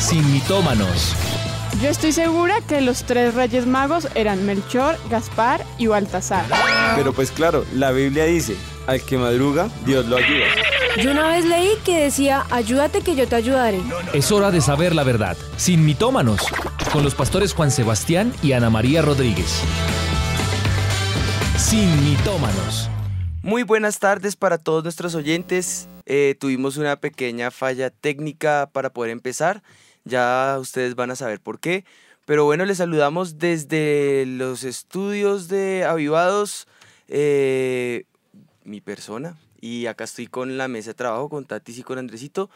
[0.00, 1.14] sin mitómanos.
[1.82, 6.44] Yo estoy segura que los tres reyes magos eran Melchor, Gaspar y Baltasar.
[6.96, 10.46] Pero pues claro, la Biblia dice, al que madruga, Dios lo ayuda.
[11.02, 13.80] Yo una vez leí que decía, ayúdate que yo te ayudaré.
[14.12, 16.40] Es hora de saber la verdad, sin mitómanos,
[16.92, 19.60] con los pastores Juan Sebastián y Ana María Rodríguez.
[21.56, 22.88] Sin mitómanos.
[23.42, 25.88] Muy buenas tardes para todos nuestros oyentes.
[26.06, 29.62] Eh, tuvimos una pequeña falla técnica para poder empezar.
[30.04, 31.84] Ya ustedes van a saber por qué.
[32.24, 36.68] Pero bueno, les saludamos desde los estudios de Avivados,
[37.08, 38.04] eh,
[38.64, 39.36] mi persona.
[39.60, 42.50] Y acá estoy con la mesa de trabajo, con Tatis y con Andresito.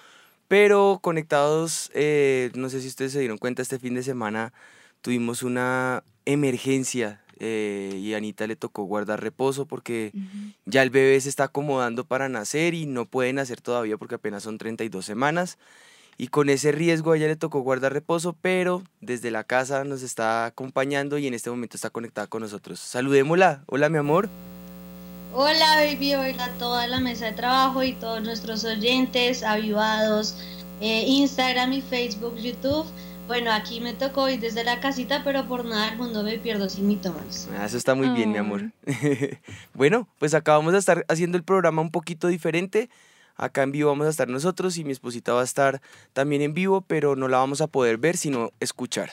[0.48, 4.52] Pero conectados, eh, no sé si ustedes se dieron cuenta, este fin de semana
[5.00, 10.12] tuvimos una emergencia eh, y a Anita le tocó guardar reposo porque
[10.66, 14.42] ya el bebé se está acomodando para nacer y no puede nacer todavía porque apenas
[14.42, 15.58] son 32 semanas.
[16.16, 20.02] Y con ese riesgo a ella le tocó guardar reposo, pero desde la casa nos
[20.02, 22.78] está acompañando y en este momento está conectada con nosotros.
[22.78, 23.64] Saludémosla.
[23.66, 24.28] Hola, mi amor.
[25.32, 26.14] Hola, baby.
[26.14, 30.36] Hola a toda la mesa de trabajo y todos nuestros oyentes, avivados,
[30.80, 32.86] eh, Instagram y Facebook, YouTube.
[33.26, 36.68] Bueno, aquí me tocó ir desde la casita, pero por nada del mundo me pierdo
[36.68, 37.48] sin mi tomas.
[37.58, 38.70] Ah, eso está muy bien, mi amor.
[39.74, 42.90] bueno, pues acá vamos a estar haciendo el programa un poquito diferente.
[43.36, 45.80] Acá en vivo vamos a estar nosotros y mi esposita va a estar
[46.12, 49.12] también en vivo, pero no la vamos a poder ver, sino escuchar.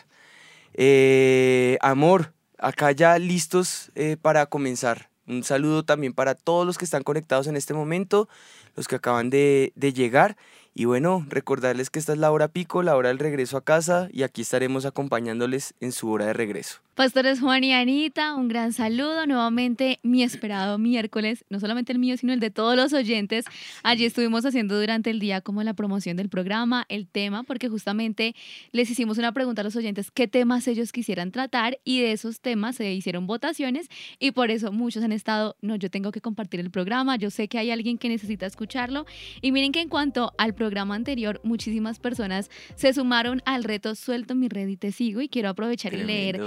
[0.73, 5.09] Eh, amor, acá ya listos eh, para comenzar.
[5.27, 8.27] Un saludo también para todos los que están conectados en este momento,
[8.75, 10.35] los que acaban de, de llegar.
[10.73, 14.07] Y bueno, recordarles que esta es la hora pico, la hora del regreso a casa,
[14.11, 16.79] y aquí estaremos acompañándoles en su hora de regreso.
[17.01, 19.25] Pastores Juan y Anita, un gran saludo.
[19.25, 23.45] Nuevamente, mi esperado miércoles, no solamente el mío, sino el de todos los oyentes.
[23.81, 28.35] Allí estuvimos haciendo durante el día como la promoción del programa, el tema, porque justamente
[28.71, 32.39] les hicimos una pregunta a los oyentes qué temas ellos quisieran tratar y de esos
[32.39, 33.87] temas se hicieron votaciones
[34.19, 37.47] y por eso muchos han estado, no, yo tengo que compartir el programa, yo sé
[37.47, 39.07] que hay alguien que necesita escucharlo.
[39.41, 44.35] Y miren que en cuanto al programa anterior, muchísimas personas se sumaron al reto Suelto
[44.35, 46.39] mi red y te sigo y quiero aprovechar y leer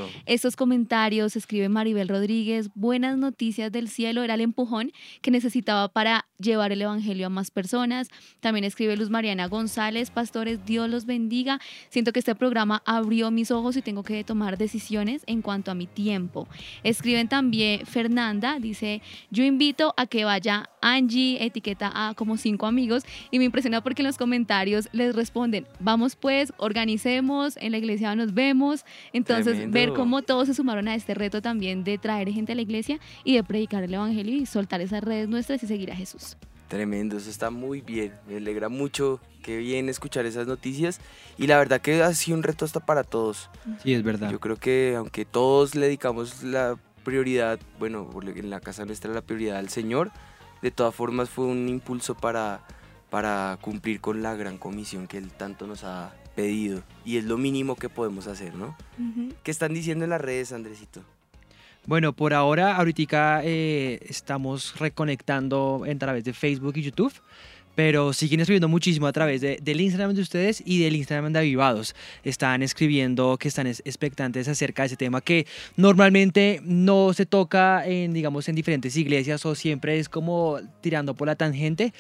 [0.45, 1.37] estos comentarios.
[1.37, 6.83] Escribe Maribel Rodríguez, buenas noticias del cielo, era el empujón que necesitaba para llevar el
[6.83, 8.09] Evangelio a más personas.
[8.41, 11.61] También escribe Luz Mariana González, pastores, Dios los bendiga.
[11.89, 15.75] Siento que este programa abrió mis ojos y tengo que tomar decisiones en cuanto a
[15.75, 16.47] mi tiempo.
[16.83, 19.01] Escriben también Fernanda, dice,
[19.31, 24.03] yo invito a que vaya Angie, etiqueta a como cinco amigos y me impresiona porque
[24.03, 28.85] en los comentarios les responden, vamos pues, organicemos, en la iglesia nos vemos.
[29.15, 32.63] Entonces, ver cómo todos se sumaron a este reto también de traer gente a la
[32.63, 36.37] iglesia y de predicar el Evangelio y soltar esas redes nuestras y seguir a Jesús.
[36.69, 38.13] Tremendo, eso está muy bien.
[38.27, 41.01] Me alegra mucho, qué bien escuchar esas noticias.
[41.39, 43.51] Y la verdad que ha sido un reto hasta para todos.
[43.83, 44.31] Sí, es verdad.
[44.31, 49.21] Yo creo que aunque todos le dedicamos la prioridad, bueno, en la casa nuestra la
[49.21, 50.11] prioridad al Señor,
[50.63, 52.67] de todas formas fue un impulso para,
[53.11, 56.83] para cumplir con la gran comisión que Él tanto nos ha pedido.
[57.05, 58.77] Y es lo mínimo que podemos hacer, ¿no?
[59.43, 61.03] ¿Qué están diciendo en las redes, Andresito?
[61.87, 67.13] Bueno, por ahora, ahorita eh, estamos reconectando a través de Facebook y YouTube,
[67.75, 71.41] pero siguen escribiendo muchísimo a través de, del Instagram de ustedes y del Instagram de
[71.41, 71.95] Avivados.
[72.23, 75.47] Están escribiendo que están expectantes acerca de ese tema que
[75.77, 81.27] normalmente no se toca en, digamos, en diferentes iglesias o siempre es como tirando por
[81.27, 81.93] la tangente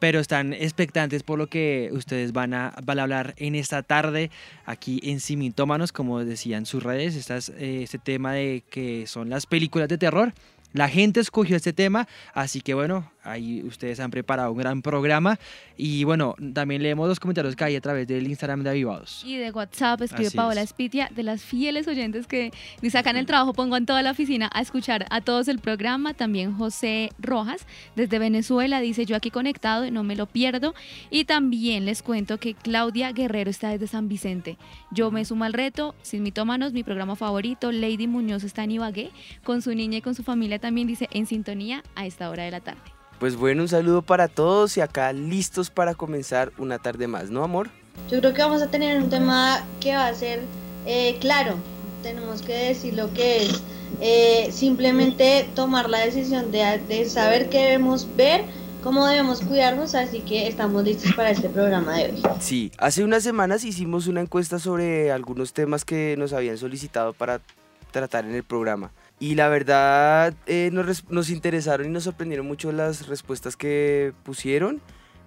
[0.00, 4.30] pero están expectantes por lo que ustedes van a, a hablar en esta tarde
[4.64, 9.88] aquí en Simitómanos, como decían sus redes, eh, este tema de que son las películas
[9.88, 10.32] de terror.
[10.72, 15.38] La gente escogió este tema, así que bueno, Ahí ustedes han preparado un gran programa.
[15.76, 19.22] Y bueno, también leemos los comentarios que hay a través del Instagram de Avivados.
[19.24, 22.50] Y de WhatsApp escribe Paola Espitia, de las fieles oyentes que
[22.80, 25.58] dice acá en el trabajo pongo en toda la oficina a escuchar a todos el
[25.58, 26.14] programa.
[26.14, 27.66] También José Rojas,
[27.96, 30.74] desde Venezuela, dice yo aquí conectado y no me lo pierdo.
[31.10, 34.56] Y también les cuento que Claudia Guerrero está desde San Vicente.
[34.90, 37.70] Yo me sumo al reto, sin mitómanos, mi programa favorito.
[37.72, 39.10] Lady Muñoz está en Ibagué,
[39.44, 42.50] con su niña y con su familia también dice en sintonía a esta hora de
[42.50, 42.99] la tarde.
[43.20, 47.44] Pues bueno, un saludo para todos y acá listos para comenzar una tarde más, ¿no,
[47.44, 47.68] amor?
[48.10, 50.40] Yo creo que vamos a tener un tema que va a ser
[50.86, 51.56] eh, claro.
[52.02, 53.62] Tenemos que decir lo que es.
[54.00, 58.44] Eh, simplemente tomar la decisión de, de saber qué debemos ver
[58.82, 62.22] cómo debemos cuidarnos, así que estamos listos para este programa de hoy.
[62.40, 67.42] Sí, hace unas semanas hicimos una encuesta sobre algunos temas que nos habían solicitado para
[67.90, 68.90] tratar en el programa.
[69.20, 74.80] Y la verdad eh, nos, interesaron y nos sorprendieron mucho las respuestas que pusieron.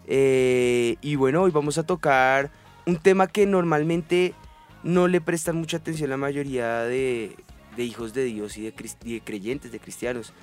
[0.08, 2.52] Eh, y bueno, hoy vamos a tocar
[2.88, 4.34] un tema que normalmente
[4.82, 7.36] no le prestan mucha atención la mayoría de,
[7.78, 8.74] de hijos de Dios y de,
[9.06, 10.34] y de creyentes, de cristianos.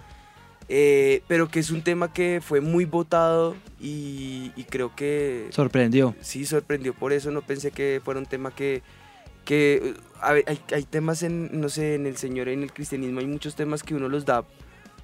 [0.69, 6.15] Eh, pero que es un tema que fue muy votado y, y creo que Sorprendió.
[6.21, 7.33] sí sorprendió por eso.
[7.33, 8.83] No pensé que fuera un tema que.
[9.51, 13.19] Que a ver, hay, hay temas en, no sé, en el Señor, en el cristianismo,
[13.19, 14.45] hay muchos temas que uno los da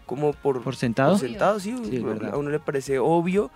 [0.06, 1.14] como por, ¿Por sentado?
[1.14, 2.00] por sentado, sí, Sí,
[2.30, 3.50] a uno le parece obvio,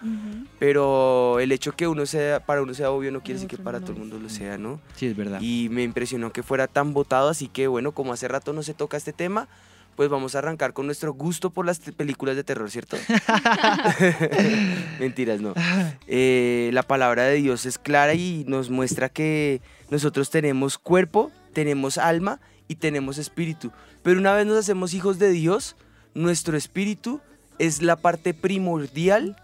[0.59, 3.79] pero el hecho que uno sea, para uno sea obvio no quiere decir que para
[3.79, 4.81] no todo el mundo lo sea, ¿no?
[4.97, 5.41] Sí, es verdad.
[5.41, 8.75] Y me impresionó que fuera tan votado, así que bueno, como hace rato no se
[8.75, 9.47] toca este tema,
[10.01, 12.97] pues vamos a arrancar con nuestro gusto por las películas de terror, ¿cierto?
[14.99, 15.53] Mentiras, no.
[16.07, 19.61] Eh, la palabra de Dios es clara y nos muestra que
[19.91, 23.73] nosotros tenemos cuerpo, tenemos alma y tenemos espíritu.
[24.03, 25.77] Pero una vez nos hacemos hijos de Dios,
[26.15, 27.21] nuestro espíritu
[27.59, 29.37] es la parte primordial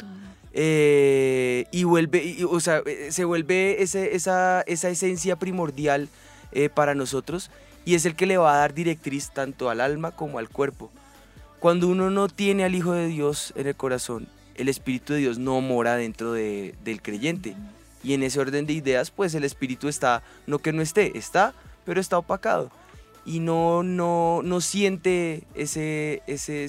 [0.54, 6.08] eh, y vuelve, y- o sea, eh, se vuelve ese- esa, esa esencia primordial
[6.52, 7.50] eh, para nosotros
[7.86, 10.90] y es el que le va a dar directriz tanto al alma como al cuerpo.
[11.60, 15.38] Cuando uno no tiene al Hijo de Dios en el corazón, el Espíritu de Dios
[15.38, 17.54] no mora dentro de- del creyente.
[18.02, 21.54] Y en ese orden de ideas, pues el Espíritu está, no que no esté, está,
[21.84, 22.70] pero está opacado.
[23.24, 26.64] Y no, no, no siente ese, ese,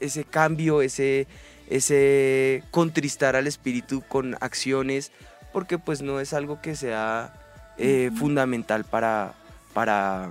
[0.00, 1.26] ese cambio, ese,
[1.68, 5.12] ese contristar al Espíritu con acciones,
[5.52, 7.32] porque pues no es algo que sea
[7.78, 9.34] eh, fundamental para,
[9.72, 10.30] para,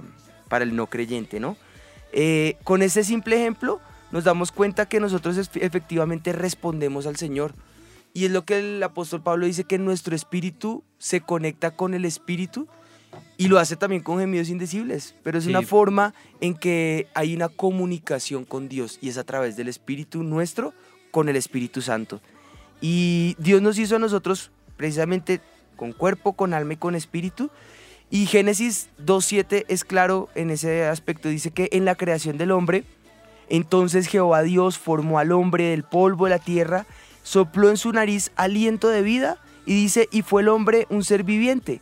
[0.49, 1.55] para el no creyente, ¿no?
[2.11, 3.79] Eh, con ese simple ejemplo
[4.11, 7.53] nos damos cuenta que nosotros efectivamente respondemos al Señor.
[8.11, 12.05] Y es lo que el apóstol Pablo dice, que nuestro espíritu se conecta con el
[12.05, 12.67] espíritu
[13.37, 15.13] y lo hace también con gemidos indecibles.
[15.23, 15.51] Pero es Sí.
[15.51, 20.23] una forma en que hay una comunicación con Dios y es a través del espíritu
[20.23, 20.73] nuestro
[21.11, 22.19] con el Espíritu Santo.
[22.81, 25.41] Y Dios nos hizo a nosotros precisamente
[25.75, 27.49] con cuerpo, con alma y con espíritu.
[28.11, 31.29] Y Génesis 2.7 es claro en ese aspecto.
[31.29, 32.83] Dice que en la creación del hombre,
[33.49, 36.85] entonces Jehová Dios formó al hombre del polvo de la tierra,
[37.23, 41.23] sopló en su nariz aliento de vida y dice, y fue el hombre un ser
[41.23, 41.81] viviente.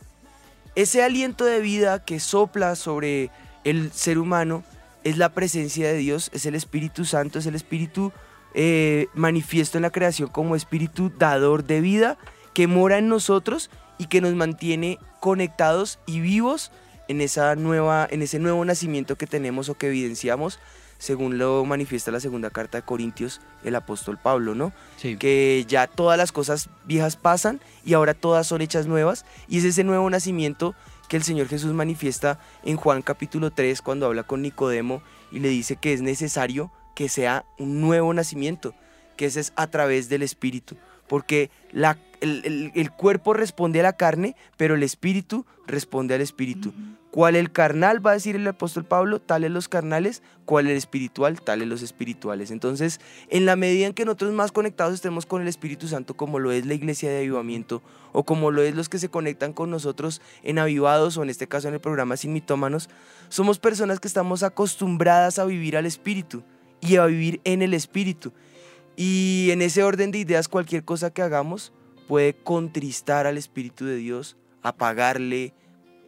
[0.74, 3.30] Ese aliento de vida que sopla sobre
[3.64, 4.64] el ser humano
[5.04, 8.12] es la presencia de Dios, es el Espíritu Santo, es el Espíritu
[8.54, 12.18] eh, manifiesto en la creación como Espíritu dador de vida
[12.52, 16.70] que mora en nosotros y que nos mantiene conectados y vivos
[17.08, 20.58] en, esa nueva, en ese nuevo nacimiento que tenemos o que evidenciamos,
[20.98, 24.72] según lo manifiesta la segunda carta de Corintios el apóstol Pablo, ¿no?
[24.96, 25.16] Sí.
[25.16, 29.64] que ya todas las cosas viejas pasan y ahora todas son hechas nuevas y es
[29.64, 30.74] ese nuevo nacimiento
[31.08, 35.48] que el Señor Jesús manifiesta en Juan capítulo 3 cuando habla con Nicodemo y le
[35.48, 38.74] dice que es necesario que sea un nuevo nacimiento,
[39.16, 40.76] que ese es a través del Espíritu,
[41.06, 46.72] porque la, el, el- cuerpo responde a la carne, pero el Espíritu responde al Espíritu.
[47.10, 48.04] ¿Cuál el carnal?
[48.06, 51.40] Va a decir el apóstol Pablo, tales los carnales, ¿cuál el espiritual?
[51.40, 52.50] Tales los espirituales.
[52.50, 53.00] Entonces,
[53.30, 56.52] en la medida en que nosotros más conectados estemos con el Espíritu Santo, como lo
[56.52, 57.82] es la iglesia de avivamiento,
[58.12, 61.48] o como lo es los que se conectan con nosotros en avivados, o en este
[61.48, 62.90] caso en el programa Sin Mitómanos,
[63.30, 66.42] somos personas que estamos acostumbradas a vivir al Espíritu
[66.80, 68.32] y a vivir en el Espíritu.
[68.96, 71.72] Y en ese orden de ideas, cualquier cosa que hagamos
[72.08, 75.52] puede contristar al Espíritu de Dios, apagarle,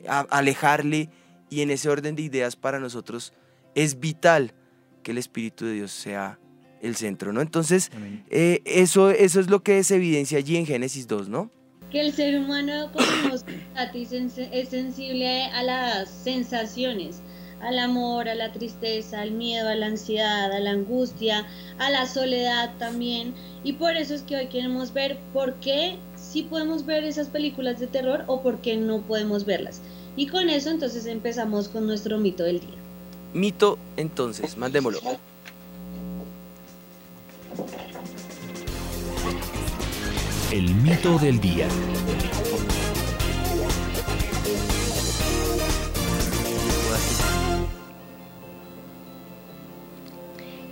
[0.09, 1.09] a- alejarle,
[1.51, 3.33] y en ese orden de ideas para nosotros
[3.75, 4.55] es vital
[5.03, 6.39] que el Espíritu de Dios sea
[6.81, 7.41] el centro, ¿no?
[7.43, 7.91] Entonces,
[8.31, 11.51] eh, eso, eso es lo que se evidencia allí en Génesis 2, ¿no?
[11.91, 13.35] Que el ser humano como
[14.53, 17.21] es sensible a las sensaciones,
[17.61, 21.47] al amor, a la tristeza, al miedo, a la ansiedad, a la angustia,
[21.79, 23.35] a la soledad también.
[23.65, 27.79] Y por eso es que hoy queremos ver por qué sí podemos ver esas películas
[27.79, 29.81] de terror o por qué no podemos verlas.
[30.17, 32.77] Y con eso entonces empezamos con nuestro mito del día.
[33.33, 35.01] Mito, entonces, mandémoslo.
[40.51, 41.69] El mito del día.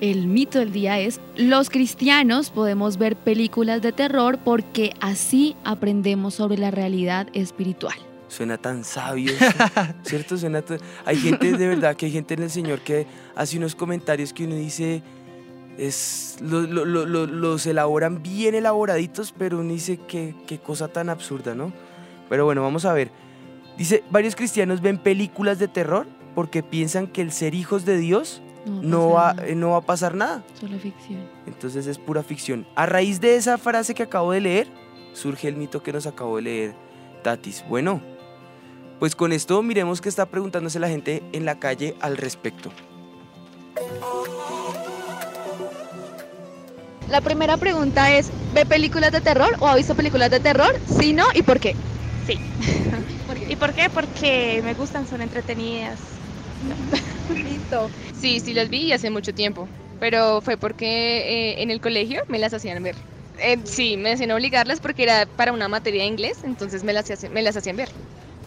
[0.00, 6.35] El mito del día es, los cristianos podemos ver películas de terror porque así aprendemos
[6.35, 7.97] sobre la realidad espiritual.
[8.28, 9.33] Suena tan sabio,
[10.05, 10.37] ¿cierto?
[10.38, 13.75] Suena tan- Hay gente, de verdad, que hay gente en el Señor que hace unos
[13.75, 15.02] comentarios que uno dice,
[15.78, 20.88] es, lo- lo- lo- lo- los elaboran bien elaboraditos, pero uno dice, qué, qué cosa
[20.88, 21.73] tan absurda, ¿no?
[22.28, 23.11] Pero bueno, vamos a ver.
[23.76, 28.43] Dice, varios cristianos ven películas de terror porque piensan que el ser hijos de Dios
[28.67, 30.43] no va, eh, no va a pasar nada.
[30.59, 31.21] Solo ficción.
[31.47, 32.67] Entonces es pura ficción.
[32.75, 34.69] A raíz de esa frase que acabo de leer,
[35.12, 36.75] surge el mito que nos acabó de leer
[37.23, 37.65] Tatis.
[37.69, 38.00] Bueno,
[38.99, 42.73] Pues con esto miremos qué está preguntándose la gente en la calle al respecto.
[47.09, 50.75] La primera pregunta es, ¿ve películas de terror o ha visto películas de terror?
[50.99, 51.75] Si no, ¿y por qué?
[52.27, 52.38] Sí.
[53.49, 53.88] ¿Y por qué?
[53.88, 55.99] Porque me gustan, son entretenidas.
[57.29, 57.91] Listo.
[58.12, 62.38] Sí, sí las vi hace mucho tiempo, pero fue porque eh, en el colegio me
[62.38, 62.97] las hacían ver.
[63.38, 67.07] Eh, sí, me hacían obligarlas porque era para una materia de inglés, entonces me las,
[67.31, 67.91] me las hacían ver.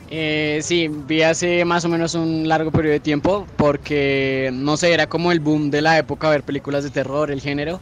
[0.08, 4.94] Eh, sí, vi hace más o menos un largo periodo de tiempo porque, no sé,
[4.94, 7.82] era como el boom de la época ver películas de terror, el género.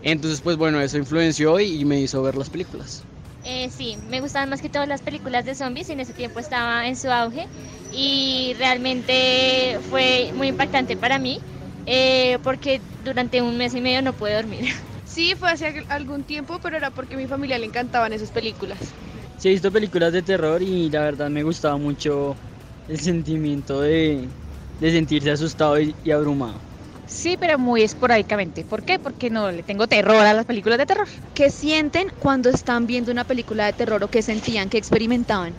[0.00, 3.06] Entonces, pues bueno, eso influenció y, y me hizo ver las películas.
[3.50, 6.86] Eh, sí, me gustaban más que todas las películas de zombies, en ese tiempo estaba
[6.86, 7.48] en su auge
[7.88, 11.38] y realmente fue muy impactante para mí
[11.86, 14.64] eh, porque durante un mes y medio no pude dormir.
[15.04, 18.94] Sí, fue hace algún tiempo, pero era porque a mi familia le encantaban esas películas.
[19.36, 22.40] Sí, he visto películas de terror y la verdad me gustaba mucho
[22.86, 24.34] el sentimiento de,
[24.78, 26.67] de sentirse asustado y, y abrumado.
[27.08, 28.64] Sí, pero muy esporádicamente.
[28.64, 28.98] ¿Por qué?
[29.00, 31.08] Porque no le tengo terror a las películas de terror.
[31.34, 35.58] ¿Qué sienten cuando están viendo una película de terror o qué sentían, qué experimentaban?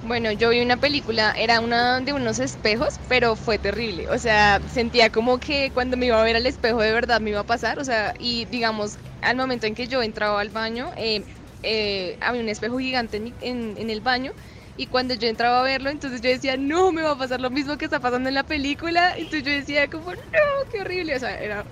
[0.00, 4.08] Bueno, yo vi una película, era una de unos espejos, pero fue terrible.
[4.10, 7.30] O sea, sentía como que cuando me iba a ver al espejo de verdad me
[7.30, 7.78] iba a pasar.
[7.80, 11.26] O sea, y digamos, al momento en que yo entraba al baño, eh,
[11.62, 14.32] eh, había un espejo gigante en, mi- en- en el baño.
[14.78, 17.50] Y cuando yo entraba a verlo, entonces yo decía, no, me va a pasar lo
[17.50, 19.12] mismo que está pasando en la película.
[19.18, 20.16] Entonces yo decía, como, no,
[20.70, 21.16] qué horrible.
[21.16, 21.66] O sea, era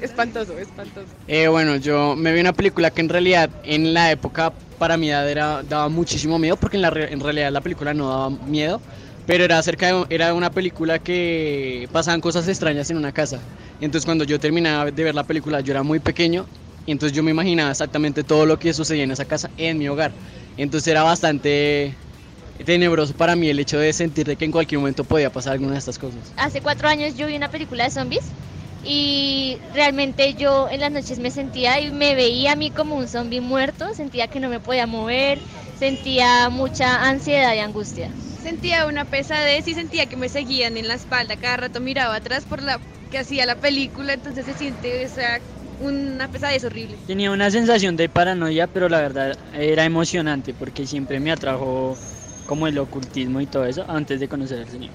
[0.00, 1.12] espantoso, espantoso.
[1.26, 5.10] Eh, bueno, yo me vi una película que en realidad en la época para mi
[5.10, 8.80] edad era, daba muchísimo miedo porque en, la, en realidad la película no daba miedo,
[9.26, 13.40] pero era acerca de, era una película que pasaban cosas extrañas en una casa.
[13.80, 16.46] Entonces cuando yo terminaba de ver la película yo era muy pequeño
[16.86, 19.88] y entonces yo me imaginaba exactamente todo lo que sucedía en esa casa en mi
[19.88, 20.14] hogar.
[20.56, 22.03] Entonces era bastante
[22.64, 25.72] tenebroso para mí el hecho de sentir de que en cualquier momento podía pasar alguna
[25.72, 26.32] de estas cosas.
[26.36, 28.32] Hace cuatro años yo vi una película de zombies
[28.84, 33.08] y realmente yo en las noches me sentía y me veía a mí como un
[33.08, 35.40] zombie muerto, sentía que no me podía mover,
[35.78, 38.14] sentía mucha ansiedad y angustia.
[38.14, 41.36] Sentía una pesadez y sentía que me seguían en la espalda.
[41.36, 42.78] Cada rato miraba atrás por la
[43.10, 45.40] que hacía la película, entonces se siente o sea,
[45.80, 46.98] una pesadez horrible.
[47.06, 51.96] Tenía una sensación de paranoia, pero la verdad era emocionante porque siempre me atrajo
[52.46, 54.92] como el ocultismo y todo eso antes de conocer al Señor.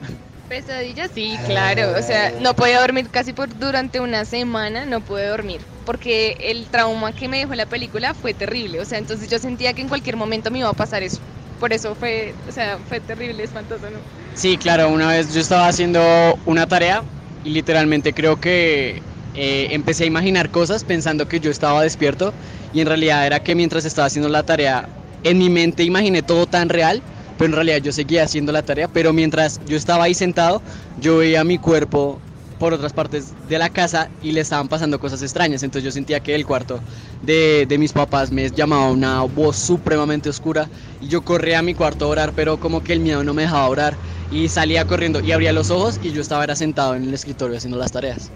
[0.48, 1.94] Pesadillas, sí, claro.
[1.98, 5.62] O sea, no podía dormir casi por durante una semana, no pude dormir.
[5.86, 8.80] Porque el trauma que me dejó la película fue terrible.
[8.80, 11.20] O sea, entonces yo sentía que en cualquier momento me iba a pasar eso.
[11.60, 14.00] Por eso fue, o sea, fue terrible, espantoso, ¿no?
[14.34, 16.02] Sí, claro, una vez yo estaba haciendo
[16.46, 17.04] una tarea
[17.44, 19.04] y literalmente creo que
[19.34, 22.34] eh, empecé a imaginar cosas pensando que yo estaba despierto
[22.74, 24.90] y en realidad era que mientras estaba haciendo la tarea
[25.24, 27.04] en mi mente imaginé todo tan real,
[27.40, 30.64] pero en realidad yo seguía haciendo la tarea, pero mientras yo estaba ahí sentado
[30.98, 32.22] yo veía mi cuerpo
[32.60, 36.20] por otras partes de la casa y le estaban pasando cosas extrañas, entonces yo sentía
[36.20, 36.84] que el cuarto
[37.22, 40.70] de, de mis papás me llamaba una voz supremamente oscura
[41.00, 43.44] y yo corría a mi cuarto a orar, pero como que el miedo no me
[43.44, 47.04] dejaba orar y salía corriendo y abría los ojos y yo estaba era sentado en
[47.06, 48.34] el escritorio haciendo las tareas.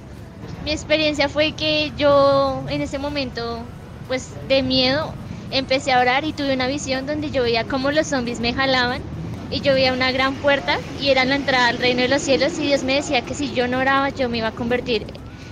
[0.63, 3.73] Mi experiencia fue que yo en ese momento,
[4.07, 5.17] pues de miedo,
[5.53, 9.01] empecé a orar y tuve una visión donde yo veía cómo los zombies me jalaban
[9.51, 12.57] y yo veía una gran puerta y era la entrada al reino de los cielos
[12.57, 15.05] y Dios me decía que si yo no oraba yo me iba a convertir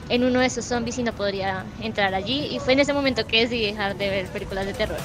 [0.09, 3.27] en uno de esos zombies y no podría entrar allí y fue en ese momento
[3.27, 4.97] que decidí dejar de ver películas de terror.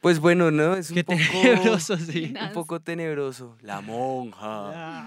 [0.00, 0.74] Pues bueno, ¿no?
[0.74, 2.34] Es un Qué poco tenebroso, sí.
[2.40, 3.56] Un poco tenebroso.
[3.62, 5.06] La monja.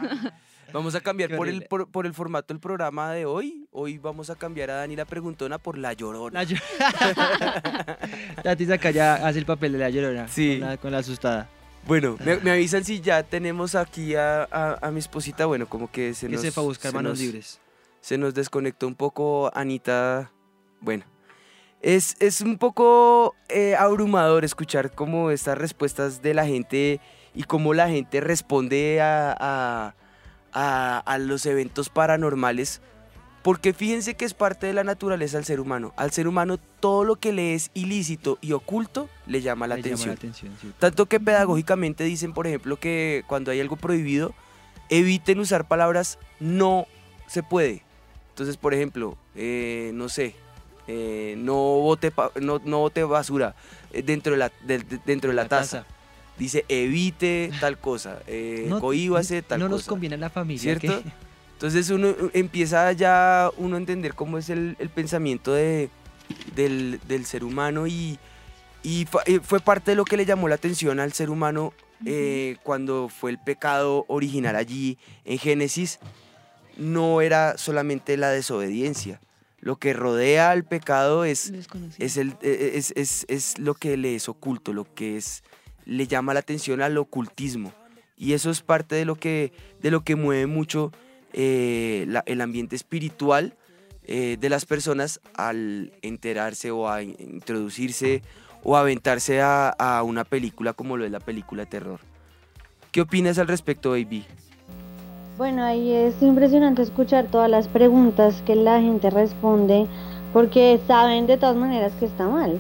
[0.73, 3.67] Vamos a cambiar por el, por, por el formato del programa de hoy.
[3.71, 6.43] Hoy vamos a cambiar a Dani la preguntona por la llorona.
[6.43, 6.61] La Llo-
[8.43, 10.27] Tati acá ya hace el papel de la llorona.
[10.27, 10.59] Sí.
[10.59, 11.49] Con la, con la asustada.
[11.87, 15.45] Bueno, me, me avisan si ya tenemos aquí a, a- a mi esposita.
[15.45, 16.41] Bueno, como que se Que nos.
[16.41, 17.59] se fue a buscar se manos nos- libres.
[18.01, 20.31] Se nos desconectó un poco Anita.
[20.79, 21.03] Bueno.
[21.81, 26.99] Es, es un poco eh, abrumador escuchar como estas respuestas de la gente
[27.33, 29.95] y cómo la gente responde a, a-
[30.53, 32.81] a- a los eventos paranormales.
[33.43, 35.93] Porque fíjense que es parte de la naturaleza del ser humano.
[35.97, 39.81] Al ser humano todo lo que le es ilícito y oculto le llama la Le
[39.81, 40.09] llama atención.
[40.09, 40.71] la atención, sí.
[40.77, 44.35] Tanto que pedagógicamente dicen, por ejemplo, que cuando hay algo prohibido,
[44.89, 46.85] eviten usar palabras no
[47.25, 47.83] se puede.
[48.29, 50.35] Entonces, por ejemplo, eh, no sé,
[50.87, 53.55] eh, no, bote no, no bote basura
[53.91, 55.79] eh, dentro de la, del- de- dentro de la, La taza.
[55.83, 55.95] taza.
[56.41, 59.75] Dice evite tal cosa, eh, No- cohíbase tal no cosa.
[59.75, 60.59] nos conviene a la familia.
[60.79, 61.03] ¿Cierto?
[61.53, 65.89] Entonces uno eh, empieza ya uno a entender cómo es el, el pensamiento de
[66.55, 68.17] del, del ser humano y,
[68.83, 71.73] eh, fue parte de lo que le llamó la atención al ser humano
[72.05, 75.99] eh, cuando fue el pecado original allí en Génesis.
[76.77, 79.19] No era solamente la desobediencia.
[79.59, 81.53] Lo que rodea al pecado es,
[81.99, 85.43] es, el, eh, es, es- es lo que le es oculto, lo que es,
[85.85, 87.71] le llama la atención al ocultismo.
[88.17, 90.91] Y eso es parte de lo que, de lo que mueve mucho
[91.33, 93.55] eh, el ambiente espiritual
[94.05, 98.21] eh, de las personas al enterarse o a in- introducirse
[98.63, 101.99] o aventarse a, a una película como lo es la película terror.
[102.91, 104.25] ¿Qué opinas al respecto, Baby?
[105.37, 109.87] Bueno, ahí es impresionante escuchar todas las preguntas que la gente responde
[110.33, 112.59] porque saben de todas maneras que está mal,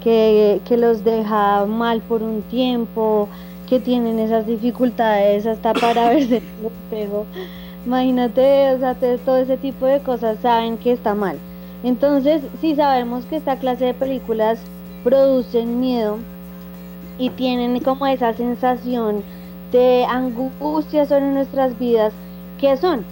[0.00, 3.28] que, los deja mal por un tiempo,
[3.68, 7.26] que tienen esas dificultades hasta para verse en el espejo.
[7.86, 11.38] Imagínate, o sea, todo ese tipo de cosas saben que está mal.
[11.82, 14.60] Entonces, si sabemos que esta clase de películas
[15.02, 16.18] producen miedo
[17.18, 19.22] y tienen como esa sensación
[19.72, 22.12] de angustia sobre nuestras vidas,
[22.58, 23.04] ¿qué son?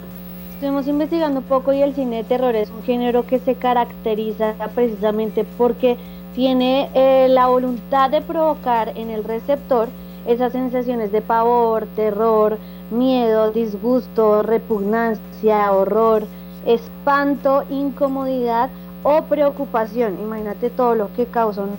[0.54, 4.54] Estuvimos investigando un poco y el cine de terror es un género que se caracteriza
[4.75, 5.97] precisamente porque
[6.38, 9.88] tiene eh, la voluntad de provocar en el receptor
[10.25, 12.59] esas sensaciones de pavor, terror,
[12.92, 16.28] miedo, disgusto, repugnancia, horror,
[16.64, 18.71] espanto, incomodidad
[19.02, 20.21] o preocupación.
[20.21, 21.73] Imagínate todo lo que causa una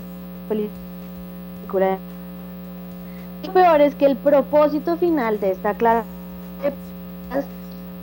[0.49, 1.97] película.
[3.43, 6.05] Lo peor es que el propósito final de esta clase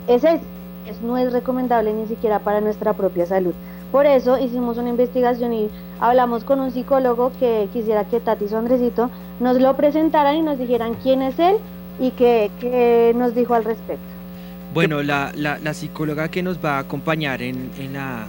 [0.07, 3.55] es- no es recomendable ni siquiera para nuestra propia salud.
[3.97, 8.55] Por eso hicimos una investigación y hablamos con un psicólogo que quisiera que Tati su
[9.41, 11.57] nos lo presentaran y nos dijeran quién es él
[11.99, 14.05] y qué, qué nos dijo al respecto.
[14.75, 18.27] Bueno, la, la- la psicóloga que nos va a acompañar en, en la,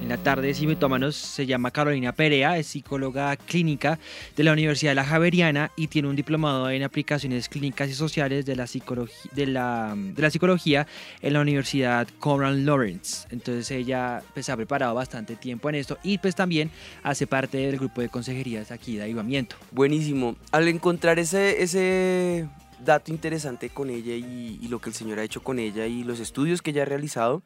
[0.00, 3.98] en la tarde de Simitómanos se llama Carolina Perea, es psicóloga clínica
[4.36, 8.46] de la Universidad de la Javeriana y tiene un diplomado en aplicaciones clínicas y sociales
[8.46, 9.96] de la, psicología, de la,
[10.30, 10.86] psicología
[11.20, 13.26] en la Universidad Conrad Lawrence.
[13.30, 16.70] Entonces ella pues, ha preparado bastante tiempo en esto y pues también
[17.02, 19.56] hace parte del grupo de consejerías aquí de Avivamiento.
[19.70, 20.36] Buenísimo.
[20.52, 22.48] Al encontrar ese, ese
[22.84, 26.20] dato interesante con ella y lo que el Señor ha hecho con ella y los
[26.20, 27.42] estudios que ella ha realizado,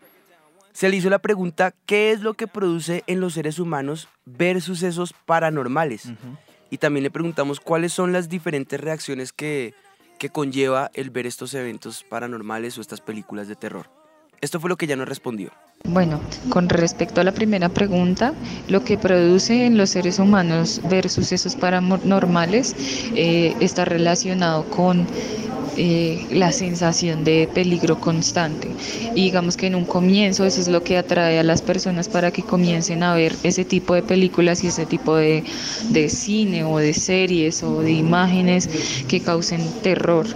[0.73, 4.61] se le hizo la pregunta, ¿qué es lo que produce en los seres humanos ver
[4.61, 6.13] sucesos paranormales?
[6.71, 9.75] Y también le preguntamos cuáles son las diferentes reacciones que,
[10.19, 13.91] que conlleva el ver estos eventos paranormales o estas películas de terror.
[14.41, 15.53] Esto fue lo que ella nos respondió.
[15.89, 18.35] Bueno, con respecto a la primera pregunta,
[18.69, 22.77] lo que produce en los seres humanos ver sucesos paranormales
[23.17, 25.09] eh, está relacionado con
[25.77, 28.69] eh, la sensación de peligro constante.
[29.17, 32.31] Y digamos que en un comienzo eso es lo que atrae a las personas para
[32.31, 35.43] que comiencen a ver ese tipo de películas y ese tipo de,
[35.89, 38.69] de cine o de series o de imágenes
[39.09, 40.27] que causen terror,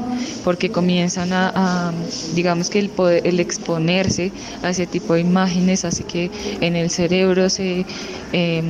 [0.43, 1.93] porque comienzan a, a,
[2.35, 4.33] digamos que el, poder, el exponerse
[4.63, 7.85] a ese tipo de imágenes hace que en el cerebro se
[8.33, 8.63] eh,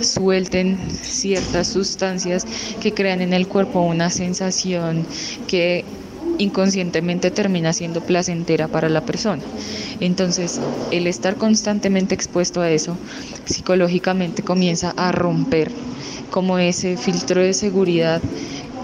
[0.00, 2.46] suelten ciertas sustancias
[2.80, 5.06] que crean en el cuerpo una sensación
[5.48, 5.84] que
[6.38, 9.42] inconscientemente termina siendo placentera para la persona.
[10.00, 12.96] Entonces, el estar constantemente expuesto a eso,
[13.44, 15.70] psicológicamente comienza a romper
[16.30, 18.22] como ese filtro de seguridad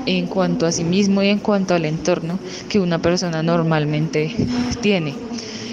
[0.07, 4.31] en cuanto a sí mismo y en cuanto al entorno que una persona normalmente
[4.81, 5.15] tiene.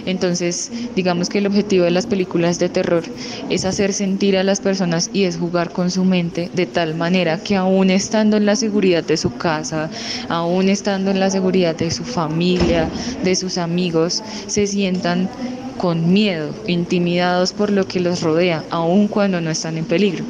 [0.06, 3.04] Entonces, digamos que el objetivo de las películas de terror
[3.50, 7.42] es hacer sentir a las personas y es jugar con su mente de tal manera
[7.44, 9.90] que aún estando en la seguridad de su casa,
[10.30, 12.90] aún estando en la seguridad de su familia,
[13.24, 15.30] de sus amigos, se sientan
[15.78, 20.24] con miedo, intimidados por lo que los rodea, aun cuando no están en peligro.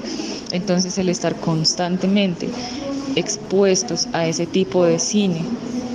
[0.51, 2.47] Entonces, el estar constantemente
[3.15, 5.45] expuestos a ese tipo de cine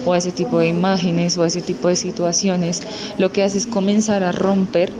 [0.05, 2.83] o a ese tipo de imágenes o a ese tipo de situaciones,
[3.19, 4.93] lo que hace es comenzar a romper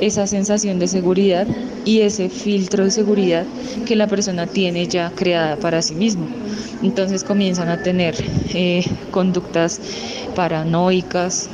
[0.00, 1.46] esa sensación de seguridad
[1.84, 3.46] y ese filtro de seguridad
[3.86, 6.26] que la persona tiene ya creada para sí mismo.
[6.82, 8.14] Entonces comienzan a tener
[8.54, 9.80] eh, conductas
[10.34, 11.48] paranoicas,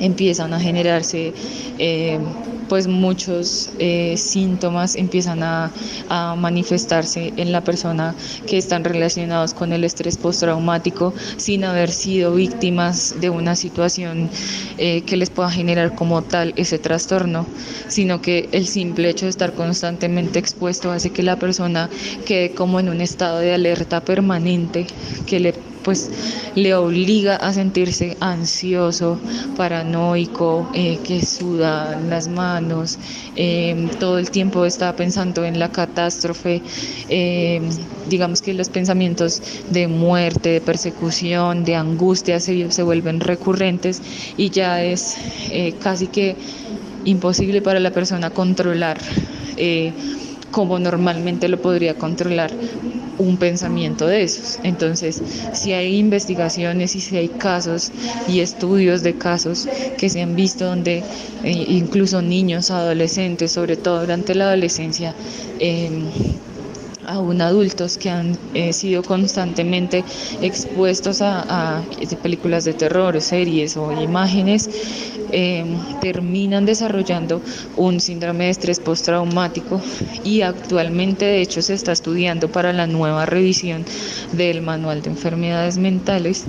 [0.00, 1.32] empiezan a generarse
[1.78, 2.18] eh,
[2.68, 5.72] pues muchos eh, síntomas empiezan a,
[6.36, 8.14] manifestarse en la persona
[8.46, 14.30] que están relacionados con el estrés postraumático sin haber sido víctimas de una situación
[14.78, 17.46] eh, que les pueda generar como tal ese trastorno,
[17.88, 21.90] sino que el simple hecho de estar constantemente expuesto hace que la persona
[22.24, 24.86] quede como en un estado de alerta permanente
[25.26, 25.54] que le
[25.86, 26.10] pues
[26.56, 29.20] le obliga a sentirse ansioso,
[29.56, 32.98] paranoico, eh, que suda las manos,
[33.36, 36.60] eh, todo el tiempo está pensando en la catástrofe,
[37.08, 37.60] eh,
[38.10, 44.02] digamos que los pensamientos de muerte, de persecución, de angustia se, se vuelven recurrentes
[44.36, 45.16] y ya es
[45.78, 46.34] casi que
[47.04, 48.98] imposible para la persona controlar
[50.50, 52.50] como normalmente lo podría controlar
[53.18, 54.58] un pensamiento de esos.
[54.62, 57.92] Entonces, si hay investigaciones y si hay casos
[58.26, 61.06] y estudios de casos que se han visto donde
[61.42, 65.16] eh, incluso niños, adolescentes, sobre todo durante la adolescencia,
[65.58, 66.12] em,
[67.06, 70.04] aún adultos que han eh, sido constantemente
[70.42, 71.82] expuestos a, a,
[72.22, 74.68] películas de terror, series o imágenes,
[75.32, 77.42] Em, terminan desarrollando
[77.76, 79.80] un síndrome de estrés postraumático
[80.22, 83.84] y actualmente de hecho se está estudiando para la nueva revisión
[84.32, 86.44] del manual de enfermedades mentales.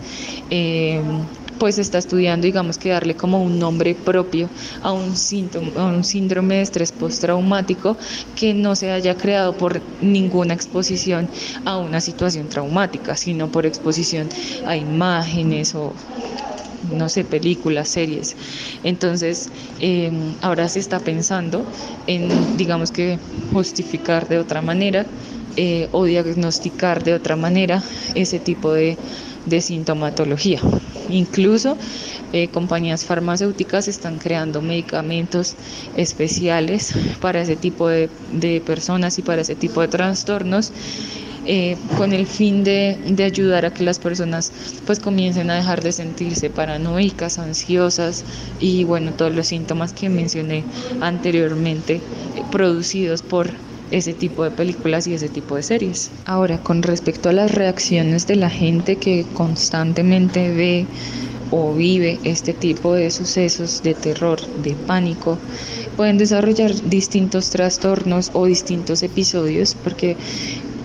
[0.49, 1.23] Em,
[1.59, 4.49] pues está estudiando, digamos que darle como un nombre propio
[4.81, 7.97] a un, síntoma, a un síndrome de estrés postraumático
[8.35, 11.29] que no se haya creado por ninguna exposición
[11.65, 14.29] a una situación traumática, sino por exposición
[14.65, 15.93] a imágenes o
[16.91, 18.35] no sé, películas, series.
[18.83, 21.65] Entonces, em, ahora se está pensando
[22.05, 23.19] en, digamos que,
[23.51, 25.05] justificar de otra manera
[25.55, 27.81] eh, o diagnosticar de otra manera
[28.13, 28.97] ese tipo de,
[29.59, 30.61] sintomatología.
[31.09, 31.77] Incluso
[32.33, 35.55] eh, compañías farmacéuticas están creando medicamentos
[35.95, 40.71] especiales para ese tipo de, de personas y para ese tipo de trastornos
[41.49, 44.51] eh, con el fin de, ayudar a que las personas
[44.85, 48.25] pues comiencen a dejar de sentirse paranoicas, ansiosas
[48.59, 50.65] y bueno, todos los síntomas que mencioné
[50.99, 52.01] anteriormente eh,
[52.51, 53.49] producidos por
[53.91, 56.11] ese tipo de películas y ese tipo de series.
[56.25, 60.85] Ahora, con respecto a las reacciones de la gente que constantemente ve
[61.51, 65.39] o vive este tipo de sucesos de terror, de pánico,
[65.95, 70.17] pueden desarrollar distintos trastornos o distintos episodios porque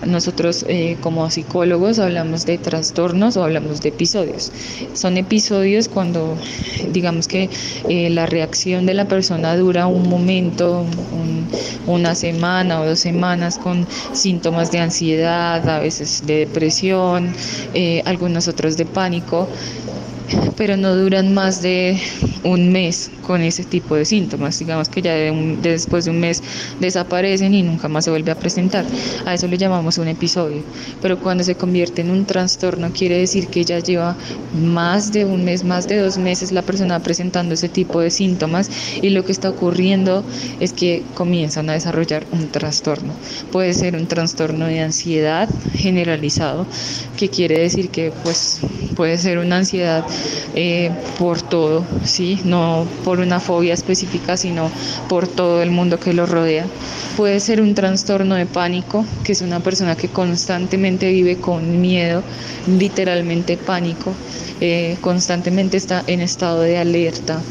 [0.05, 4.51] nosotros eh, como psicólogos hablamos de trastornos o hablamos de episodios.
[4.93, 6.37] Son episodios cuando
[6.91, 7.49] digamos que
[7.89, 10.85] eh, la reacción de la persona dura un momento,
[11.87, 17.33] una semana o dos semanas con síntomas de ansiedad, a veces de depresión,
[17.73, 19.47] eh, algunos otros de pánico
[20.55, 21.99] pero no duran más de
[22.43, 24.59] un mes con ese tipo de síntomas.
[24.59, 26.41] Digamos que ya después de un mes
[26.79, 28.85] desaparecen y nunca más se vuelve a presentar.
[29.25, 30.61] A eso le llamamos un episodio.
[31.01, 34.15] Pero cuando se convierte en un trastorno quiere decir que ya lleva
[34.53, 38.69] más de un mes, más de dos meses la persona presentando ese tipo de síntomas
[39.01, 40.23] y lo que está ocurriendo
[40.59, 43.13] es que comienzan a desarrollar un trastorno.
[43.51, 46.65] Puede ser un trastorno de ansiedad generalizado,
[47.17, 48.59] que quiere decir que pues
[48.95, 50.05] puede ser una ansiedad
[50.55, 52.32] eh, por todo, ¿sí?
[52.43, 54.69] No por una fobia específica, sino
[55.09, 56.65] por todo el mundo que lo rodea.
[57.17, 62.23] Puede ser un trastorno de pánico, que es una persona que constantemente vive con miedo,
[62.67, 64.13] literalmente pánico,
[64.61, 67.41] eh, constantemente está en estado de alerta.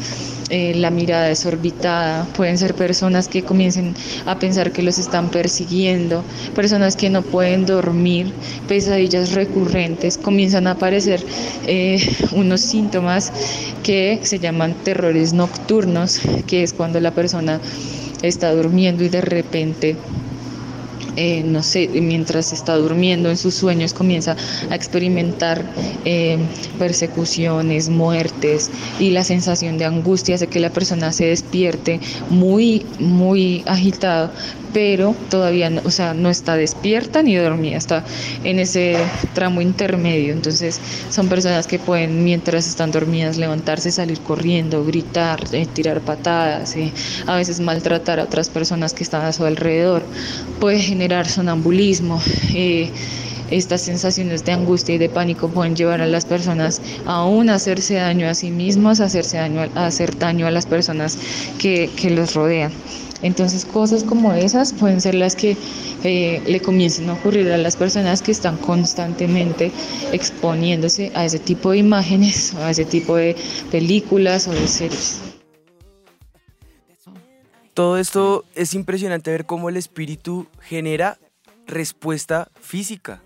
[0.49, 6.23] Eh, la mirada desorbitada, pueden ser personas que comiencen a pensar que los están persiguiendo,
[6.53, 8.31] personas que no pueden dormir,
[8.67, 11.23] pesadillas recurrentes, comienzan a aparecer
[11.65, 11.97] eh,
[12.33, 13.31] unos síntomas
[13.83, 17.59] que se llaman terrores nocturnos, que es cuando la persona
[18.21, 19.95] está durmiendo y de repente
[21.15, 24.35] eh, no sé, mientras está durmiendo en sus sueños comienza
[24.69, 25.63] a experimentar
[26.05, 26.37] eh,
[26.79, 31.99] persecuciones, muertes y la sensación de angustia hace que la persona se despierte
[32.29, 34.31] muy, muy agitado,
[34.73, 38.03] pero todavía no, o sea, no está despierta ni dormida, está
[38.43, 38.97] en ese
[39.33, 40.33] tramo intermedio.
[40.33, 46.75] Entonces son personas que pueden, mientras están dormidas, levantarse, salir corriendo, gritar, eh, tirar patadas,
[46.75, 46.91] eh,
[47.27, 50.03] a veces maltratar a otras personas que están a su alrededor.
[50.59, 52.21] Puede generar sonambulismo.
[52.53, 52.89] Eh,
[53.51, 57.95] estas sensaciones de angustia y de pánico pueden llevar a las personas aún a hacerse
[57.95, 61.17] daño a sí mismos, a hacerse daño, a hacer daño a las personas
[61.59, 62.71] que, que los rodean.
[63.23, 65.57] Entonces cosas como esas pueden ser las que
[66.03, 69.71] eh, le comiencen a ocurrir a las personas que están constantemente
[70.11, 73.35] exponiéndose a ese tipo de imágenes, a ese tipo de
[73.71, 75.21] películas o de series.
[77.73, 81.17] Todo esto es impresionante ver cómo el espíritu genera
[81.65, 83.23] respuesta física.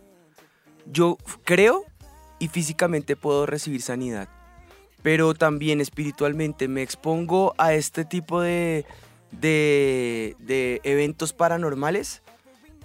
[0.86, 1.83] Yo creo
[2.39, 4.29] y físicamente puedo recibir sanidad,
[5.01, 8.86] pero también espiritualmente me expongo a este tipo de
[9.31, 10.35] de,
[10.83, 12.21] eventos paranormales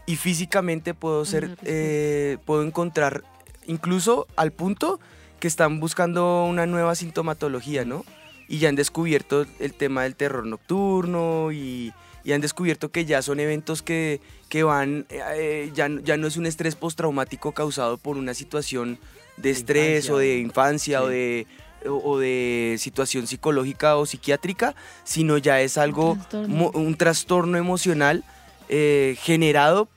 [0.07, 3.22] y físicamente puedo ser, eh, puedo encontrar
[3.66, 5.00] incluso al punto
[5.38, 8.05] que están buscando una nueva sintomatología, ¿no?
[8.48, 11.92] Y ya han descubierto el tema del terror nocturno y,
[12.24, 16.37] y han descubierto que ya son eventos que, que van, eh, ya, ya no es
[16.37, 18.98] un estrés postraumático causado por una situación
[19.37, 20.14] de estrés infancia.
[20.14, 21.46] o de infancia o de
[21.87, 26.71] o, o de situación psicológica o psiquiátrica, sino ya es algo, trastorno.
[26.75, 28.25] un trastorno emocional
[28.68, 29.88] eh, generado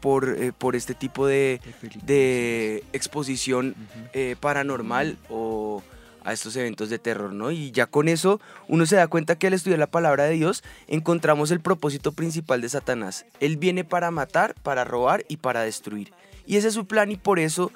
[0.00, 1.60] por, eh, por este tipo de,
[2.04, 3.74] de exposición
[4.12, 5.82] eh, paranormal o
[6.24, 7.50] a estos eventos de terror, ¿no?
[7.50, 10.62] Y ya con eso uno se da cuenta que al estudiar la palabra de Dios
[10.86, 13.26] encontramos el propósito principal de Satanás.
[13.40, 16.12] Él viene para matar, para robar y para destruir.
[16.46, 17.70] Y ese es su plan y por eso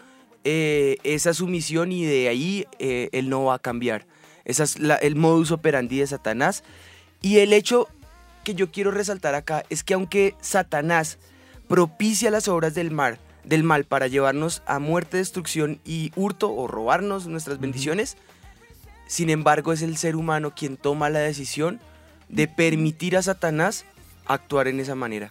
[0.49, 4.07] eh, esa es su misión y de ahí eh, él no va a cambiar.
[4.45, 6.63] Ese es la- el modus operandi de Satanás.
[7.21, 7.89] Y el hecho
[8.45, 11.19] que yo quiero resaltar acá es que aunque Satanás
[11.67, 16.69] propicia las obras del mal, del mal para llevarnos a muerte, destrucción y hurto o
[16.69, 18.17] robarnos nuestras bendiciones,
[19.09, 21.81] sin embargo es el ser humano quien toma la decisión
[22.29, 23.85] de permitir a Satanás
[24.27, 25.31] actuar en esa manera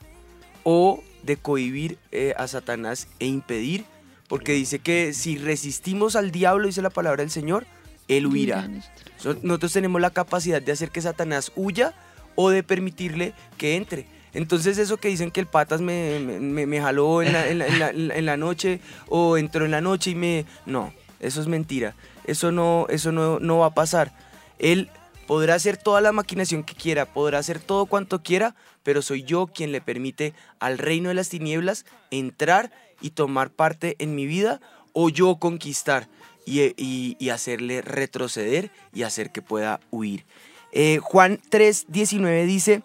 [0.63, 3.85] o de cohibir eh, a Satanás e impedir,
[4.27, 7.65] porque dice que si resistimos al diablo, dice la palabra del Señor,
[8.07, 8.69] él huirá.
[9.17, 11.93] So- Nosotros tenemos la capacidad de hacer que Satanás huya
[12.35, 14.07] o de permitirle que entre.
[14.33, 17.59] Entonces eso que dicen que el patas me, me- me- me jaló en la, en
[17.59, 20.45] la- en la- en la- en la noche o entró en la noche y me...
[20.65, 21.95] No, eso es mentira.
[22.25, 24.11] Eso no, eso no, no va a pasar.
[24.59, 24.89] Él
[25.27, 29.47] podrá hacer toda la maquinación que quiera, podrá hacer todo cuanto quiera, pero soy yo
[29.47, 32.71] quien le permite al reino de las tinieblas entrar
[33.05, 34.59] y tomar parte en mi vida
[34.91, 36.07] o yo conquistar
[36.43, 40.25] y, hacerle retroceder y hacer que pueda huir.
[40.71, 42.81] Eh, Juan 3, 19 dice,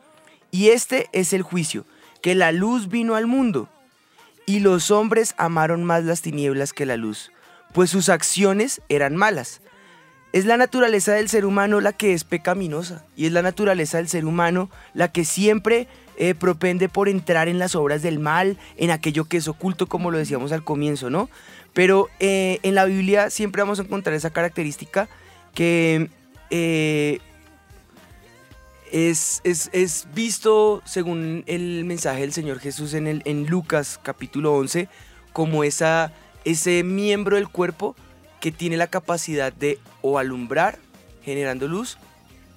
[0.51, 1.87] y este es el juicio,
[2.21, 3.71] que la luz vino al mundo
[4.45, 7.33] y los hombres amaron más las tinieblas que la luz,
[7.73, 9.63] pues sus acciones eran malas.
[10.35, 14.09] Es la naturaleza del ser humano la que es pecaminosa y es la naturaleza del
[14.09, 15.89] ser humano la que siempre
[16.21, 20.11] eh, propende por entrar en las obras del mal, en aquello que es oculto, como
[20.13, 21.29] lo decíamos al comienzo, ¿no?
[21.73, 25.09] Pero eh, en la Biblia siempre vamos a encontrar esa característica
[25.55, 26.11] que
[26.51, 27.21] eh,
[28.93, 34.55] es, es- es visto, según el mensaje del Señor Jesús en, el, en Lucas capítulo
[34.55, 34.89] 11,
[35.33, 36.13] como esa,
[36.45, 37.95] ese miembro del cuerpo
[38.41, 40.79] que tiene la capacidad de o alumbrar
[41.25, 41.99] generando luz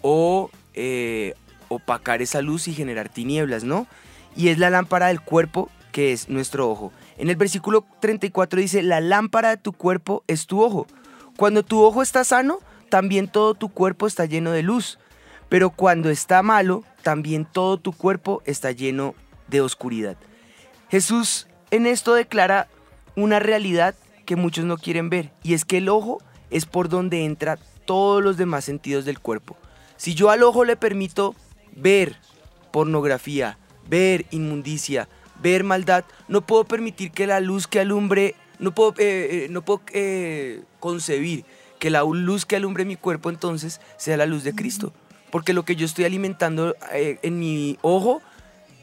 [0.02, 1.34] o eh,
[1.74, 3.88] opacar esa luz y generar tinieblas, ¿no?
[4.36, 6.92] Y es la lámpara del cuerpo que es nuestro ojo.
[7.18, 10.88] En el versículo 34 dice, la lámpara de tu cuerpo es tu ojo.
[11.38, 12.60] Cuando tu ojo está sano,
[12.90, 15.00] también todo tu cuerpo está lleno de luz.
[15.50, 19.14] Pero cuando está malo, también todo tu cuerpo está lleno
[19.48, 20.18] de oscuridad.
[20.90, 22.68] Jesús en esto declara
[23.16, 27.26] una realidad que muchos no quieren ver, y es que el ojo es por donde
[27.26, 29.58] entra todos los demás sentidos del cuerpo.
[29.98, 31.36] Si yo al ojo le permito
[31.76, 32.18] ver
[32.72, 33.58] pornografía,
[33.88, 35.08] ver inmundicia,
[35.42, 39.64] ver maldad, no puedo permitir que la luz que alumbre, no puedo, eh, eh, no
[39.64, 41.46] puedo eh, concebir
[41.84, 44.94] que la luz que alumbre mi cuerpo entonces sea la luz de Cristo.
[45.32, 48.22] Porque lo que yo estoy alimentando eh, en mi ojo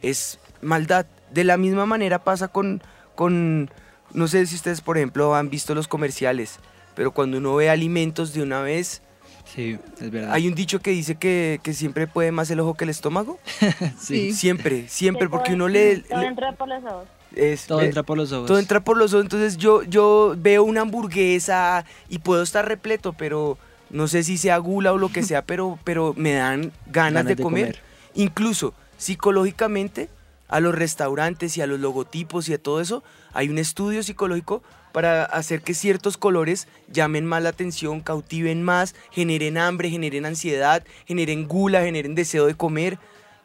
[0.03, 1.07] es maldad.
[1.31, 2.83] De la misma manera pasa con,
[3.15, 3.71] con,
[4.13, 6.59] no sé si ustedes por ejemplo han visto los comerciales,
[6.95, 9.01] pero cuando uno ve alimentos de una vez,
[9.45, 10.33] Sí, es verdad.
[10.33, 13.39] hay un dicho que dice que, que siempre puede más el ojo que el estómago.
[14.01, 14.33] Sí.
[14.33, 15.99] Siempre, siempre, porque uno le...
[16.01, 17.09] Todo le- entra por los ojos.
[17.35, 18.47] es- Todo entra por los ojos.
[18.47, 19.25] Todo entra por los ojos.
[19.25, 23.59] Entonces yo, yo veo una hamburguesa y puedo estar repleto, pero
[23.91, 27.25] no sé si sea gula o lo que sea, pero, pero me dan ganas, Ganas
[27.27, 27.65] de, de comer.
[27.67, 27.81] comer.
[28.15, 30.09] Incluso psicológicamente,
[30.49, 34.63] a los restaurantes y a los logotipos y a todo eso, hay un estudio psicológico
[34.93, 40.85] para hacer que ciertos colores llamen más la atención, cautiven más, generen hambre, generen ansiedad,
[41.07, 42.99] generen gula, generen deseo de comer.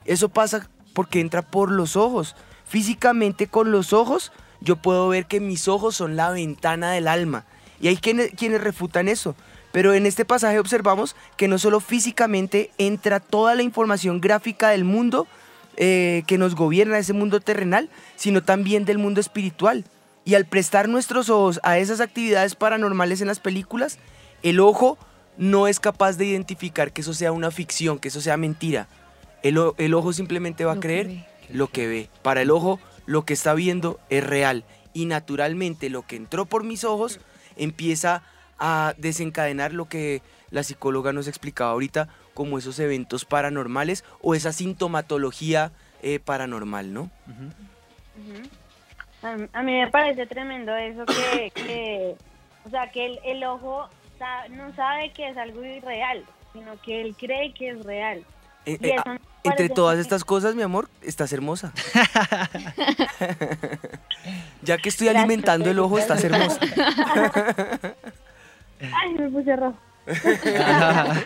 [0.06, 2.36] Eso pasa porque entra por los ojos.
[2.66, 4.32] Físicamente con los ojos
[4.62, 7.46] yo puedo ver que mis ojos son la ventana del alma.
[7.80, 9.36] Y hay quienes, quienes refutan eso.
[9.72, 14.86] Pero en este pasaje observamos que no solo físicamente entra toda la información gráfica del
[14.86, 15.28] mundo
[15.78, 19.84] eh, que nos gobierna, ese mundo terrenal, sino también del mundo espiritual.
[20.26, 24.00] Y al prestar nuestros ojos a esas actividades paranormales en las películas,
[24.44, 24.98] el ojo
[25.38, 28.88] no es capaz de identificar que eso sea una ficción, que eso sea mentira.
[29.44, 32.10] El, o- el ojo simplemente va a creer lo que ve.
[32.24, 34.66] Para el ojo, lo que está viendo es real.
[34.94, 37.20] Y naturalmente lo que entró por mis ojos
[37.56, 38.24] empieza
[38.58, 44.54] a desencadenar lo que la psicóloga nos explicaba ahorita como esos eventos paranormales o esa
[44.54, 47.12] sintomatología eh, paranormal, ¿no?
[49.54, 52.16] A mí me parece tremendo eso que, que
[52.66, 53.88] O sea, que el, el ojo
[54.20, 58.24] sa- no sabe que es algo irreal, sino que él cree que es real.
[58.66, 61.72] Eh, Y eh, eso ah, entre todas estas cosas, mi amor, estás hermosa.
[64.64, 66.60] ya que estoy alimentando el ojo, estás hermosa.
[68.82, 69.78] Ay, me puse rojo.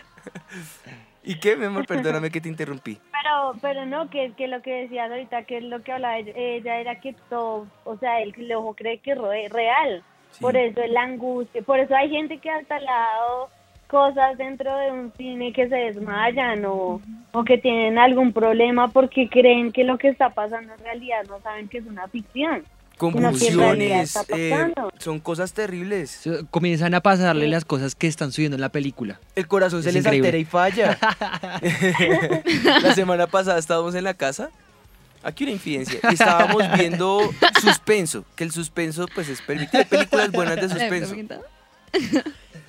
[1.24, 1.86] ¿Y qué, mi amor?
[1.86, 3.00] Perdóname que te interrumpí.
[3.30, 6.80] Pero, pero no, que, que lo que decías ahorita, que es lo que hablaba ella,
[6.80, 10.04] era que todo, o sea, el, el ojo cree que es re- real.
[10.42, 13.50] Por eso es la angustia, por eso hay gente que ha instalado
[13.88, 17.02] cosas dentro de un cine que se desmayan o,
[17.34, 21.40] o que tienen algún problema porque creen que lo que está pasando en realidad no
[21.42, 22.64] saben que es una ficción.
[23.00, 26.22] Convulsiones, está eh, son cosas terribles.
[26.52, 29.20] Comienzan a pasarle las cosas que están subiendo en la película.
[29.36, 30.28] El corazón se Es les increíble.
[30.28, 30.98] altera y falla.
[32.84, 34.50] la semana pasada estábamos en la casa.
[35.24, 36.00] Aquí una infidencia.
[36.10, 37.22] Y estábamos viendo
[37.62, 39.84] suspenso, que el suspenso pues es permitido.
[39.86, 41.16] Películas buenas de suspenso.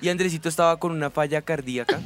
[0.01, 1.99] Y Andresito estaba con una falla cardíaca.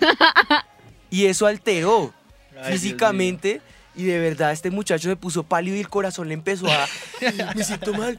[1.09, 2.13] Y eso alteró
[2.51, 3.61] Ay, Dios físicamente.
[3.97, 6.85] Y de verdad este muchacho se puso pálido y el corazón le empezó a...
[7.55, 8.17] Me siento mal.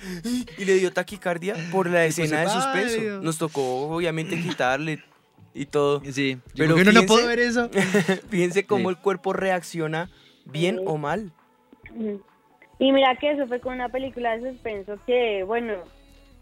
[0.59, 3.21] Y le dio taquicardia por la escena de suspenso.
[3.23, 5.03] Nos tocó obviamente quitarle
[5.55, 6.03] y todo.
[6.11, 6.39] Sí.
[6.57, 7.71] Pero yo no puedo ver eso.
[8.31, 8.97] fíjense cómo Sí.
[8.97, 10.11] el cuerpo reacciona
[10.45, 11.33] bien o mal.
[12.79, 15.75] Y mira que eso fue con una película de suspenso que, bueno,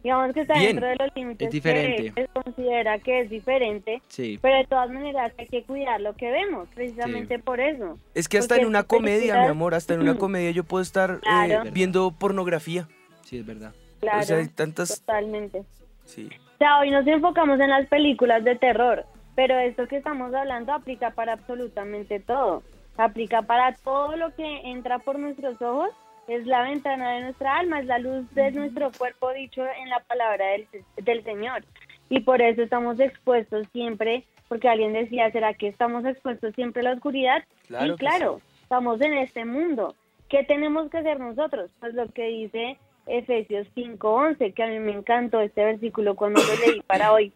[0.05, 2.13] digamos que está Bien, dentro de los límites es diferente.
[2.13, 4.39] que se considera que es diferente, Sí.
[4.41, 7.99] pero de todas maneras hay que cuidar lo que vemos, precisamente por eso.
[8.15, 10.83] Es que hasta Porque en una comedia, mi amor, hasta en una comedia yo puedo
[10.83, 11.71] estar eh, Claro.
[11.73, 12.87] viendo pornografía.
[13.25, 13.73] Sí, es verdad.
[14.01, 15.01] Claro, O sea, hay tantas...
[15.01, 15.65] totalmente.
[16.05, 16.29] Sí.
[16.55, 20.73] O sea, hoy nos enfocamos en las películas de terror, pero esto que estamos hablando
[20.75, 22.63] aplica para absolutamente todo.
[22.97, 25.89] Aplica para todo lo que entra por nuestros ojos,
[26.29, 30.01] es la ventana de nuestra alma, es la luz de nuestro cuerpo dicho en la
[30.01, 31.65] palabra del, del Señor.
[32.09, 36.85] Y por eso estamos expuestos siempre, porque alguien decía, ¿será que estamos expuestos siempre a
[36.85, 37.45] la oscuridad?
[37.67, 39.95] Claro y claro, estamos en este mundo.
[40.29, 41.71] ¿Qué tenemos que hacer nosotros?
[41.81, 46.67] Pues lo que dice Efesios 5:11, que a mí me encantó este versículo cuando lo
[46.67, 47.33] leí para hoy.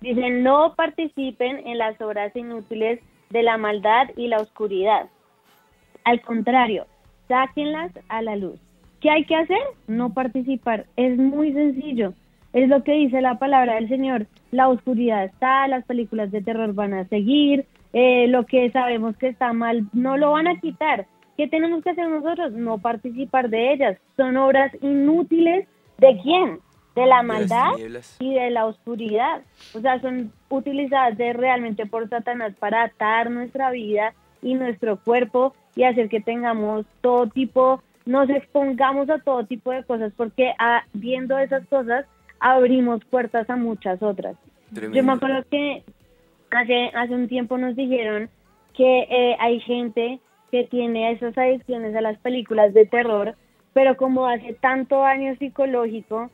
[0.00, 5.08] Dice, no participen en las obras inútiles de la maldad y la oscuridad.
[6.04, 6.86] Al contrario,
[7.32, 8.60] sáquenlas a la luz.
[9.00, 9.58] ¿Qué hay que hacer?
[9.86, 10.84] No participar.
[10.96, 12.12] Es muy sencillo.
[12.52, 14.26] Es lo que dice la palabra del Señor.
[14.50, 17.64] La oscuridad está, las películas de terror van a seguir,
[17.94, 21.06] eh, lo que sabemos que está mal no lo van a quitar.
[21.38, 22.52] ¿Qué tenemos que hacer nosotros?
[22.52, 23.96] No participar de ellas.
[24.18, 25.66] Son obras inútiles.
[25.96, 26.58] ¿De quién?
[26.94, 27.70] De la maldad
[28.20, 29.40] y de la oscuridad.
[29.74, 35.54] O sea, son utilizadas de- realmente por Satanás para atar nuestra vida y nuestro cuerpo
[35.74, 40.84] y hacer que tengamos todo tipo, nos expongamos a todo tipo de cosas, porque ah,
[40.92, 42.06] viendo esas cosas
[42.40, 44.36] abrimos puertas a muchas otras.
[44.70, 45.84] Yo me acuerdo que
[46.50, 48.30] hace, hace un tiempo nos dijeron
[48.74, 50.18] que eh, hay gente
[50.50, 53.34] que tiene esas adicciones a las películas de terror,
[53.72, 56.30] pero como hace tanto daño psicológico,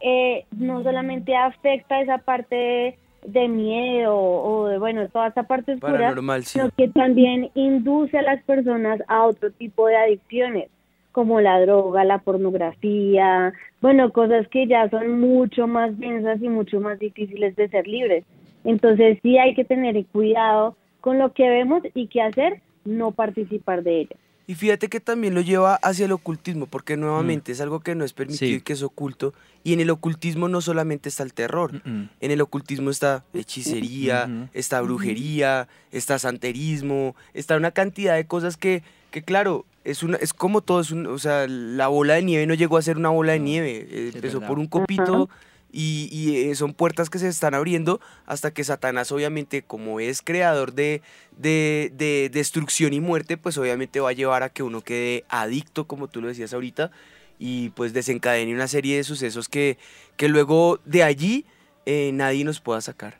[0.00, 5.74] eh, no solamente afecta esa parte de, de miedo o de, bueno, toda esa parte
[5.74, 6.58] oscura, Paranormal, sí.
[6.58, 10.68] sino que también induce a las personas a otro tipo de adicciones,
[11.12, 16.80] como la droga, la pornografía, bueno, cosas que ya son mucho más densas y mucho
[16.80, 18.24] más difíciles de ser libres.
[18.64, 23.82] Entonces sí hay que tener cuidado con lo que vemos y qué hacer, no participar
[23.82, 24.16] de ello.
[24.50, 28.04] Y fíjate que también lo lleva hacia el ocultismo, porque nuevamente es algo que no
[28.04, 28.56] es permitido Sí.
[28.56, 29.32] y que es oculto.
[29.62, 32.08] Y en el ocultismo no solamente está el terror, Mm.
[32.20, 34.48] en el ocultismo está hechicería, Ujú.
[34.52, 38.82] está brujería, está santerismo, está una cantidad de cosas que,
[39.12, 42.44] que claro, es, una, es como todo, es un- o sea, la bola de nieve
[42.48, 45.30] no llegó a ser una bola de nieve, empezó por un copito
[45.72, 50.22] y, y, eh, son puertas que se están abriendo hasta que Satanás obviamente como es
[50.22, 51.02] creador de,
[51.36, 55.86] de, de destrucción y muerte, pues obviamente va a llevar a que uno quede adicto,
[55.86, 56.90] como tú lo decías ahorita,
[57.38, 59.78] y pues desencadene una serie de sucesos que,
[60.16, 61.46] que luego de allí
[61.86, 63.18] eh, nadie nos pueda sacar.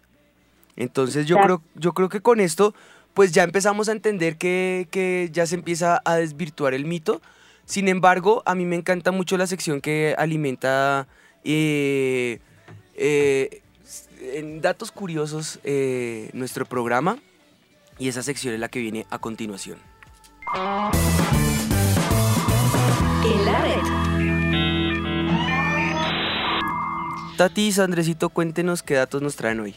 [0.76, 2.74] Entonces yo creo, yo creo que con esto
[3.14, 7.20] pues ya empezamos a entender que, que ya se empieza a desvirtuar el mito.
[7.64, 11.06] Sin embargo, a mí me encanta mucho la sección que alimenta
[11.44, 12.40] eh,
[12.94, 13.62] eh,
[14.34, 17.18] en datos curiosos eh, nuestro programa
[17.98, 19.78] y esa sección es la que viene a continuación.
[23.24, 24.00] En la red.
[27.36, 29.74] Tati y Andresito, cuéntenos qué datos nos traen hoy.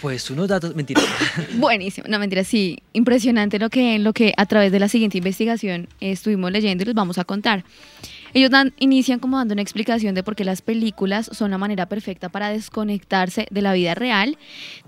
[0.00, 1.00] Pues unos datos, mentira.
[1.54, 5.88] Buenísimo, no mentira, sí, impresionante lo que, lo que a través de la siguiente investigación
[6.00, 7.64] estuvimos leyendo y les vamos a contar.
[8.32, 11.86] Ellos dan, inician como dando una explicación de por qué las películas son la manera
[11.86, 14.38] perfecta para desconectarse de la vida real.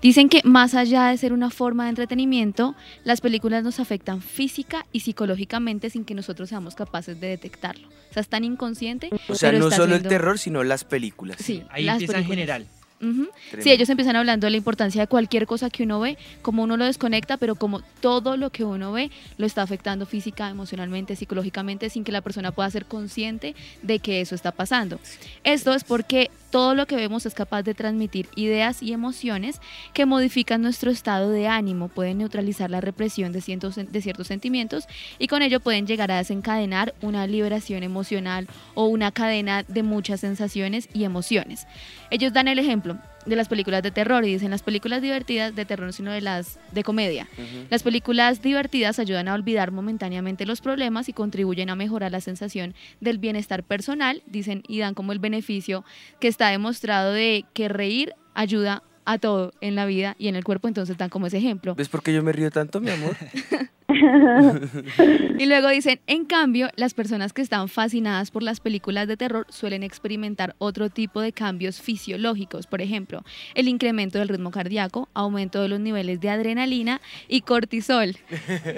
[0.01, 2.75] Dicen que más allá de ser una forma de entretenimiento,
[3.05, 7.89] las películas nos afectan física y psicológicamente sin que nosotros seamos capaces de detectarlo.
[7.89, 9.11] O sea, es tan inconsciente.
[9.29, 11.37] O sea, pero no está solo el terror, sino las películas.
[11.41, 12.37] Sí, Ahí las empieza en películas.
[12.37, 12.82] general.
[13.03, 13.29] Ujú.
[13.51, 13.63] Tremendo.
[13.63, 16.77] Sí, ellos empiezan hablando de la importancia de cualquier cosa que uno ve, como uno
[16.77, 21.91] lo desconecta, pero como todo lo que uno ve lo está afectando física, emocionalmente, psicológicamente,
[21.91, 25.01] sin que la persona pueda ser consciente de que eso está pasando.
[25.43, 29.61] Esto es porque todo lo que vemos es capaz de transmitir ideas y emociones
[29.95, 34.87] que modifican nuestro estado de ánimo, pueden neutralizar la represión de ciertos, de ciertos sentimientos
[35.19, 40.21] y con ello pueden llegar a desencadenar una liberación emocional o una cadena de muchas
[40.21, 41.67] sensaciones y emociones.
[42.11, 42.92] Ellos dan el ejemplo
[43.27, 46.21] de las películas de terror y dicen las películas divertidas de terror, no, sino de
[46.21, 47.29] las de comedia.
[47.71, 52.75] Las películas divertidas ayudan a olvidar momentáneamente los problemas y contribuyen a mejorar la sensación
[53.01, 55.85] del bienestar personal, dicen, y dan como el beneficio
[56.21, 60.45] que está demostrado de que reír ayuda a todo en la vida y en el
[60.45, 61.75] cuerpo, entonces dan como ese ejemplo.
[61.75, 63.17] ¿Ves por qué yo me río tanto, mi amor?
[65.39, 69.47] Y luego dicen, en cambio, las personas que están fascinadas por las películas de terror
[69.49, 73.25] suelen experimentar otro tipo de cambios fisiológicos, por ejemplo,
[73.55, 78.17] el incremento del ritmo cardíaco, aumento de los niveles de adrenalina y cortisol.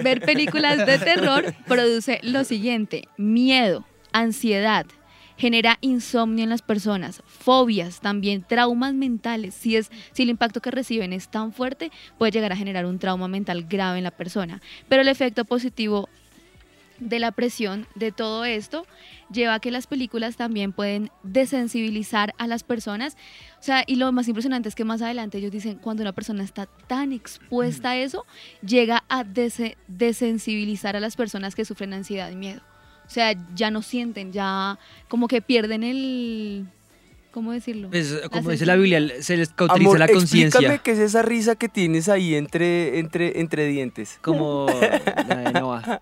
[0.03, 4.87] Ver películas de terror produce lo siguiente, miedo, ansiedad,
[5.37, 9.55] genera insomnio en las personas, fobias, también traumas mentales.
[9.55, 12.99] Si, es, si el impacto que reciben es tan fuerte, puede llegar a generar un
[12.99, 14.63] trauma mental grave en la persona.
[14.89, 16.09] Pero el efecto positivo
[17.01, 18.87] de la presión de todo esto
[19.29, 23.17] lleva a que las películas también pueden desensibilizar a las personas.
[23.59, 26.45] O sea, y lo más impresionante es que más adelante ellos dicen, cuando una persona
[26.45, 28.25] está tan expuesta a eso,
[28.65, 32.61] llega a dese- desensibilizar a las personas que sufren ansiedad y miedo.
[33.07, 34.79] O sea, ya no sienten, ya
[35.09, 36.67] como que pierden el...
[37.33, 37.91] ¿Cómo decirlo?
[37.91, 40.79] Pues, como dice la Biblia, se les cauteriza Amor, la explícame conciencia.
[40.79, 44.19] qué es esa risa que tienes ahí entre, entre, entre dientes.
[44.23, 44.67] Como
[45.29, 46.01] la de Noah.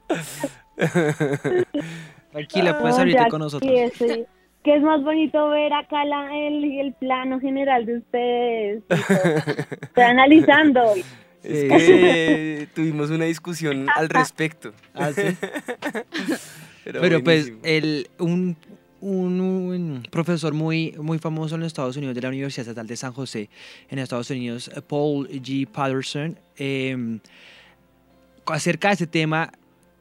[2.33, 3.71] Tranquila, puedes No, abrirte ya con nosotros.
[3.71, 8.83] que es más bonito ver acá la- el, el plano general de ustedes.
[9.83, 10.83] Estoy analizando.
[11.43, 14.73] Es que tuvimos una discusión al respecto.
[14.95, 15.23] Ah, sí.
[16.85, 18.57] Pero, Pero pues el, un,
[19.01, 22.97] un- un profesor muy, muy famoso en los Estados Unidos de la Universidad Estatal de
[22.97, 23.49] San José,
[23.89, 25.67] en Estados Unidos, Paul G.
[25.69, 27.19] Patterson, eh,
[28.47, 29.53] acerca de ese tema,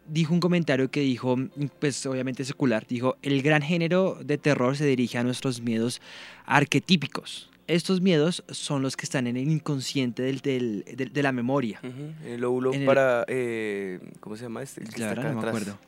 [0.07, 1.37] dijo un comentario que dijo,
[1.79, 6.01] pues obviamente secular, dijo, el gran género de terror se dirige a nuestros miedos
[6.45, 7.50] arquetípicos.
[7.67, 11.79] Estos miedos son los que están en el inconsciente del, del- del- de la memoria.
[12.25, 13.23] El óvulo En el- para...
[13.27, 14.81] eh, ¿Cómo se llama este?
[14.81, 15.61] El que La está verdad acá no me atrás.
[15.63, 15.79] acuerdo.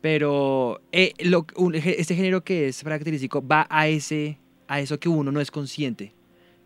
[0.00, 5.08] Pero eh, lo- un- este género que es característico va a ese a eso que
[5.08, 6.12] uno no es consciente.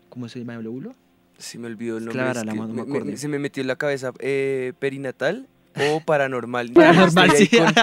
[0.09, 0.93] ¿Cómo se llama el óvulo?
[1.37, 2.21] Sí, me olvidó el nombre.
[2.23, 4.13] Claro, es la que mano, no me me- me- se me metió en la cabeza
[4.19, 5.47] eh, perinatal
[5.79, 6.71] o paranormal.
[6.73, 7.47] Paranormal, sí.
[7.47, 7.73] con-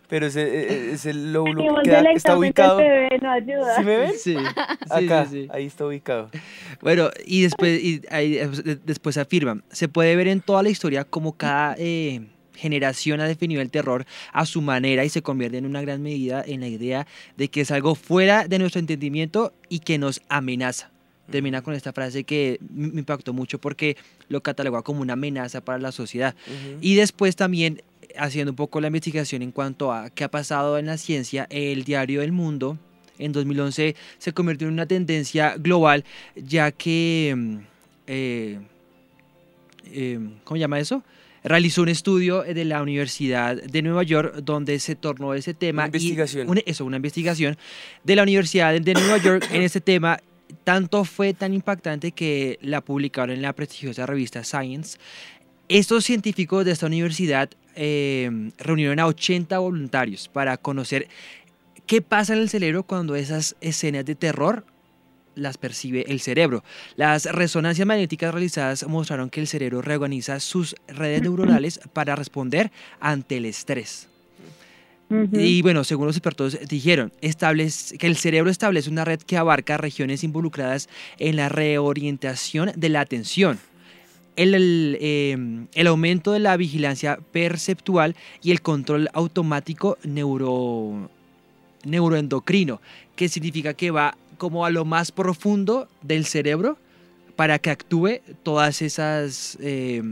[0.08, 2.76] pero ese, eh, es el lóbulo que queda- está ubicado.
[2.78, 3.76] bebé, no ayuda.
[3.76, 4.12] ¿Sí me ven?
[4.18, 4.36] Sí,
[4.90, 5.48] Acá, sí, sí.
[5.52, 6.30] ahí está ubicado.
[6.80, 11.04] Bueno, y después, y ahí, de- después afirman, se puede ver en toda la historia
[11.04, 12.22] como cada eh,
[12.54, 16.42] generación ha definido el terror a su manera y se convierte en una gran medida
[16.46, 17.06] en la idea
[17.38, 20.90] de que es algo fuera de nuestro entendimiento y que nos amenaza.
[21.30, 23.96] Termina con esta frase que me impactó mucho porque
[24.28, 26.34] lo cataloga como una amenaza para la sociedad.
[26.80, 27.82] Y después también
[28.16, 31.84] haciendo un poco la investigación en cuanto a qué ha pasado en la ciencia, el
[31.84, 32.76] diario El Mundo
[33.18, 36.04] en 2011 se convirtió en una tendencia global
[36.34, 37.56] ya que, mm,
[38.08, 38.58] eh,
[39.92, 41.02] eh, ¿cómo se llama eso?
[41.42, 45.84] Realizó un estudio de la Universidad de Nueva York donde se tornó ese tema.
[45.84, 46.46] Una investigación.
[46.46, 47.56] Y una- eso, una investigación
[48.04, 50.18] de la Universidad de Nueva York en este tema.
[50.64, 54.98] Tanto fue tan impactante que la publicaron en la prestigiosa revista Science.
[55.68, 61.08] Estos científicos de esta universidad eh, reunieron a 80 voluntarios para conocer
[61.86, 64.64] qué pasa en el cerebro cuando esas escenas de terror
[65.34, 66.64] las percibe el cerebro.
[66.96, 72.70] Las resonancias magnéticas realizadas mostraron que el cerebro reorganiza sus redes neuronales para responder
[73.00, 74.08] ante el estrés.
[75.10, 79.76] Y bueno, según los expertos dijeron, establece, que el cerebro establece una red que abarca
[79.76, 80.88] regiones involucradas
[81.18, 83.58] en la reorientación de la atención,
[84.36, 91.10] el, el aumento de la vigilancia perceptual y el control automático neuro,
[91.84, 92.80] neuroendocrino,
[93.16, 96.78] que significa que va como a lo más profundo del cerebro
[97.36, 100.02] para que actúe todas esas, eh,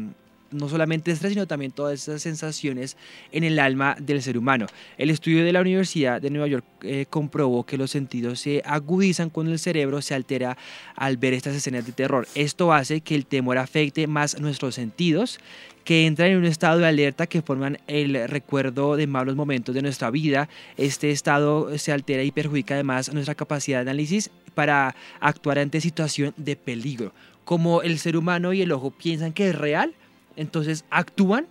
[0.51, 2.97] no solamente estrés, sino también todas esas sensaciones
[3.33, 4.67] en el alma del ser humano.
[4.97, 9.31] El estudio de la Universidad de Nueva York eh, comprobó que los sentidos se agudizan
[9.31, 10.57] cuando el cerebro se altera
[10.97, 12.27] al ver estas escenas de terror.
[12.35, 15.39] Esto hace que el temor afecte más nuestros sentidos
[15.85, 19.81] que entran en un estado de alerta que forman el recuerdo de malos momentos de
[19.81, 20.49] nuestra vida.
[20.77, 26.35] Este estado se altera y perjudica además nuestra capacidad de análisis para actuar ante situación
[26.37, 27.13] de peligro.
[27.47, 29.95] Como el ser humano y el ojo piensan que es real,
[30.39, 31.47] entonces actúan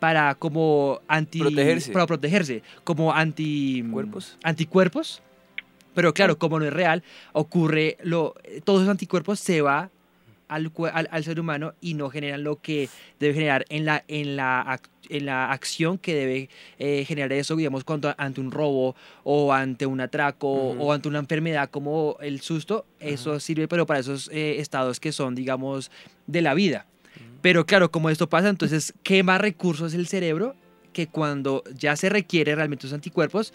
[0.00, 1.92] para como anti Protegerse.
[1.92, 3.82] para protegerse, como anti
[4.42, 5.22] anticuerpos.
[5.94, 9.90] Pero claro, como no es real, ocurre lo todos esos anticuerpos se va
[10.48, 14.36] al, al, al ser humano y no generan lo que debe generar en la, en
[14.36, 19.52] la, en la acción que debe eh, generar eso, digamos, cuando ante un robo o
[19.52, 24.28] ante un atraco o ante una enfermedad como el susto, eso sirve, pero para esos
[24.32, 25.90] eh, estados que son, digamos,
[26.26, 26.86] de la vida.
[27.44, 30.54] Pero claro, como esto pasa, entonces quema recursos el cerebro
[30.94, 33.52] que cuando ya se requiere realmente esos anticuerpos,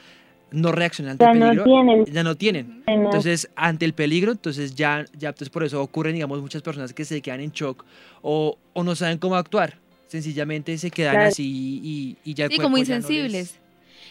[0.51, 1.63] no reaccionan ante Ya el no peligro.
[1.63, 2.05] tienen.
[2.05, 2.83] Ya no tienen.
[2.85, 2.93] No.
[3.05, 7.03] Entonces, ante el peligro, entonces ya, ya entonces por eso ocurren, digamos, muchas personas que
[7.03, 7.83] se quedan en shock
[8.21, 9.79] o, o no saben cómo actuar.
[10.05, 11.29] Sencillamente se quedan Claro.
[11.29, 13.59] así y, y ya el Sí, como cuerpo ya no les- insensibles.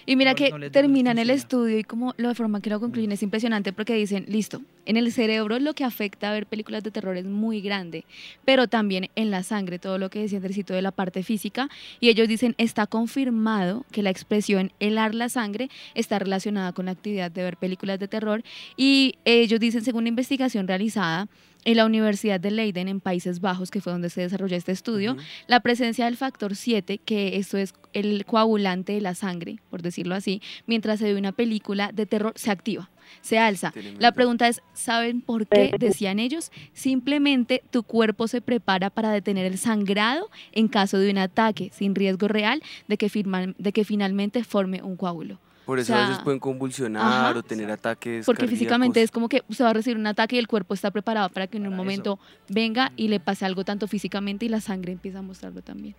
[0.08, 3.12] Y mira no- que no terminan el estudio y como la forma que lo concluyen
[3.12, 6.90] es impresionante porque dicen, listo, en el cerebro lo que afecta a ver películas de
[6.90, 8.06] terror es muy grande,
[8.46, 11.68] pero también en la sangre, todo lo que decía Andresito de la parte física,
[12.00, 16.92] y ellos dicen, está confirmado que la expresión helar la sangre está relacionada con la
[16.92, 18.42] actividad de ver películas de terror,
[18.78, 21.28] y ellos dicen, según una investigación realizada,
[21.70, 25.16] en la Universidad de Leiden, en Países Bajos, que fue donde se desarrolló este estudio,
[25.48, 30.14] la presencia del factor 7, que esto es el coagulante de la sangre, por decirlo
[30.14, 32.88] así, mientras se ve una película de terror, se activa,
[33.20, 33.70] se alza.
[34.00, 35.56] La pregunta es, ¿saben por qué?
[35.78, 41.18] Decían ellos, simplemente tu cuerpo se prepara para detener el sangrado en caso de un
[41.18, 45.38] ataque, sin riesgo real de que, firman- de que finalmente forme un coágulo.
[45.68, 47.38] Por O eso a veces sea, pueden convulsionar ajá.
[47.38, 48.24] o tener ataques.
[48.24, 48.58] Porque cardíacos.
[48.58, 51.28] físicamente es como que se va a recibir un ataque y el cuerpo está preparado
[51.28, 54.92] para que en un momento venga y le pase algo tanto físicamente y la sangre
[54.92, 55.94] empieza a mostrarlo también.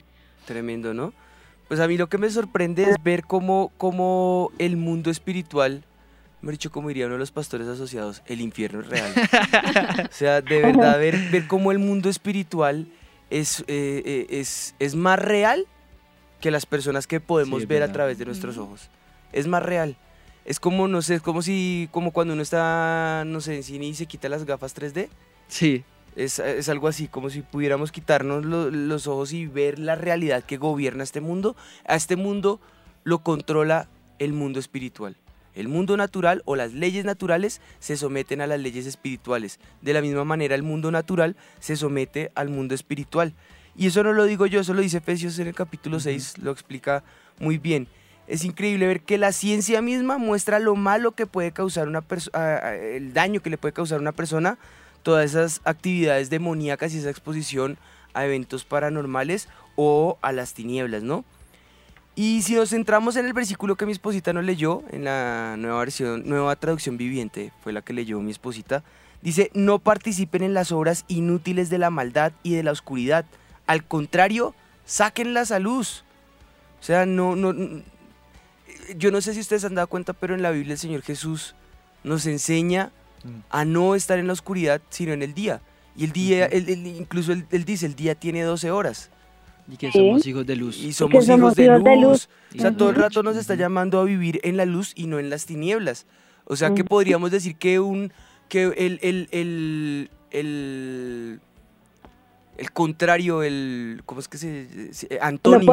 [0.47, 1.13] Tremendo, ¿no?
[1.67, 5.83] Pues a mí lo que me sorprende es ver cómo, cómo el mundo espiritual,
[6.41, 9.13] me dicho como diría uno de los pastores asociados, el infierno es real.
[10.09, 12.87] o sea, de verdad, ver, ver cómo el mundo espiritual
[13.29, 15.67] es, eh, eh, es, es más real
[16.41, 18.89] que las personas que podemos es ver a través de nuestros ojos.
[19.33, 19.95] Es más real.
[20.45, 23.85] Es como, no sé, es como si, como cuando uno está, no sé, en cine
[23.85, 25.09] y se quita las gafas 3D.
[25.47, 25.83] Sí.
[26.15, 30.43] Es, es algo así, como si pudiéramos quitarnos lo- los ojos y ver la realidad
[30.43, 31.55] que gobierna este mundo.
[31.87, 32.59] A este mundo
[33.03, 35.15] lo controla el mundo espiritual.
[35.53, 39.59] El mundo natural o las leyes naturales se someten a las leyes espirituales.
[39.81, 43.33] De la misma manera, el mundo natural se somete al mundo espiritual.
[43.75, 46.51] Y eso no lo digo yo, eso lo dice Efesios en el capítulo 6, lo
[46.51, 47.03] explica
[47.39, 47.87] muy bien.
[48.29, 52.75] Es increíble ver que la ciencia misma muestra lo malo que puede causar una persona,
[52.75, 54.59] el daño que le puede causar a una persona,
[55.01, 57.79] todas esas actividades demoníacas y esa exposición
[58.13, 61.25] a eventos paranormales o a las tinieblas, ¿no?
[62.13, 65.79] Y si nos centramos en el versículo que mi esposita nos leyó, en la nueva
[65.79, 68.83] versión, nueva traducción viviente, fue la que leyó mi esposita,
[69.23, 73.25] dice, no participen en las obras inútiles de la maldad y de la oscuridad.
[73.65, 74.53] Al contrario,
[74.85, 76.03] sáquenlas a luz.
[76.79, 77.53] O sea, no, no,
[78.97, 81.55] yo no sé si ustedes han dado cuenta, pero en la Biblia el Señor Jesús
[82.03, 82.91] nos enseña
[83.49, 85.61] a no estar en la oscuridad, sino en el día.
[85.95, 89.09] Y el día, él- él- incluso él, él dice, el día tiene 12 horas.
[89.71, 90.77] Y que somos hijos de luz.
[90.79, 91.83] Y somos somos hijos de hijos luz.
[91.85, 92.29] de luz.
[92.55, 95.19] O sea, todo el rato nos está llamando a vivir en la luz y no
[95.19, 96.05] en las tinieblas.
[96.45, 98.11] O sea, que podríamos decir que un
[98.47, 101.39] que el, el, el, el,
[102.57, 105.71] el contrario, el ¿cómo es que se, se- antónimo,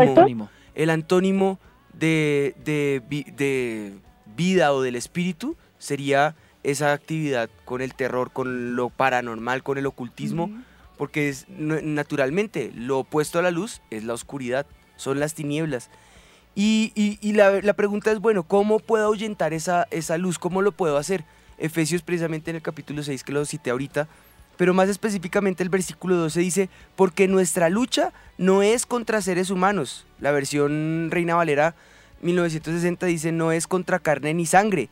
[0.75, 1.59] el antónimo
[1.99, 3.03] de, de,
[3.37, 3.93] de
[4.37, 9.87] vida o del espíritu sería esa actividad con el terror, con lo paranormal, con el
[9.87, 10.51] ocultismo,
[10.99, 14.67] porque es, naturalmente lo opuesto a la luz es la oscuridad,
[14.97, 15.91] son las tinieblas.
[16.55, 20.39] Y, y- y la, la pregunta es, bueno, ¿cómo puedo ahuyentar esa, esa luz?
[20.39, 21.25] ¿Cómo lo puedo hacer?
[21.59, 24.09] Efesios precisamente en el capítulo 6 que lo cité ahorita,
[24.57, 30.07] pero más específicamente el versículo 12 dice, porque nuestra lucha no es contra seres humanos.
[30.21, 31.75] La versión Reina Valera
[32.23, 34.89] 1960 dice, no es contra carne ni sangre,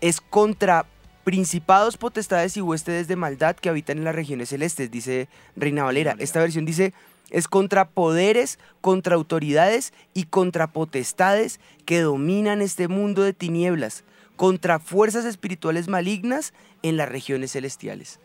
[0.00, 0.86] es contra
[1.24, 6.16] principados, potestades y huestes de maldad que habitan en las regiones celestes, dice Reina Valera.
[6.18, 6.92] Esta versión dice,
[7.30, 14.04] es contra poderes, contra autoridades y contra potestades que dominan este mundo de tinieblas,
[14.36, 16.52] contra fuerzas espirituales malignas
[16.82, 18.18] en las regiones celestiales.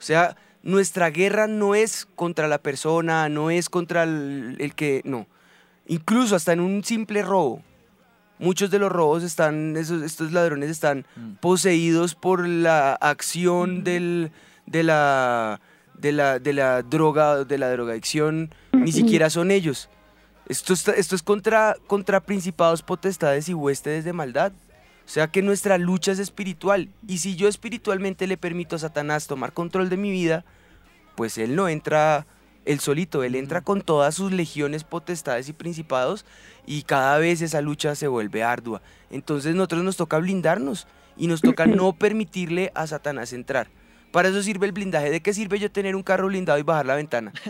[0.00, 5.02] O sea, nuestra guerra no es contra la persona, no es contra el, el que,
[5.04, 5.26] no.
[5.86, 7.62] Incluso hasta en un simple robo.
[8.38, 11.04] Muchos de los robos están, esos, estos ladrones están
[11.40, 14.32] poseídos por la acción del,
[14.64, 15.60] de, la,
[15.98, 19.90] de, la, de la droga, de la drogadicción, ni siquiera son ellos.
[20.48, 24.52] Esto, está- esto es contra, contra principados, potestades y huestes de maldad.
[25.10, 26.88] O sea que nuestra lucha es espiritual.
[27.08, 30.44] Y si yo espiritualmente le permito a Satanás tomar control de mi vida,
[31.16, 32.28] pues él no entra
[32.64, 36.24] él solito, él entra con todas sus legiones, potestades y principados
[36.64, 38.82] y cada vez esa lucha se vuelve ardua.
[39.10, 40.86] Entonces nosotros nos toca blindarnos
[41.16, 43.66] y nos toca no permitirle a Satanás entrar.
[44.10, 45.10] Para eso sirve el blindaje.
[45.10, 47.32] ¿De qué sirve yo tener un carro blindado y bajar la ventana?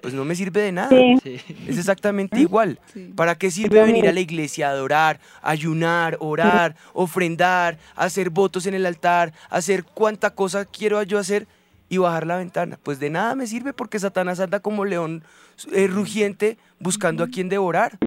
[0.00, 0.88] Pues no me sirve de nada.
[0.90, 1.40] Sí.
[1.66, 2.78] Es exactamente igual.
[3.16, 8.74] ¿Para qué sirve venir a la iglesia a adorar, ayunar, orar, ofrendar, hacer votos en
[8.74, 11.46] el altar, hacer cuánta cosa quiero yo hacer
[11.88, 12.78] y bajar la ventana?
[12.82, 15.24] Pues de nada me sirve porque Satanás anda como león
[15.72, 17.98] eh, rugiente buscando a quien devorar.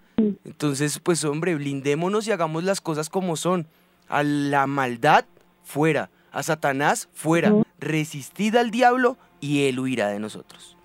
[0.46, 3.68] Entonces, pues hombre, blindémonos y hagamos las cosas como son.
[4.08, 5.26] A la maldad,
[5.64, 6.10] fuera.
[6.32, 7.54] A Satanás, fuera.
[7.80, 10.78] Resistid al diablo y él huirá de nosotros.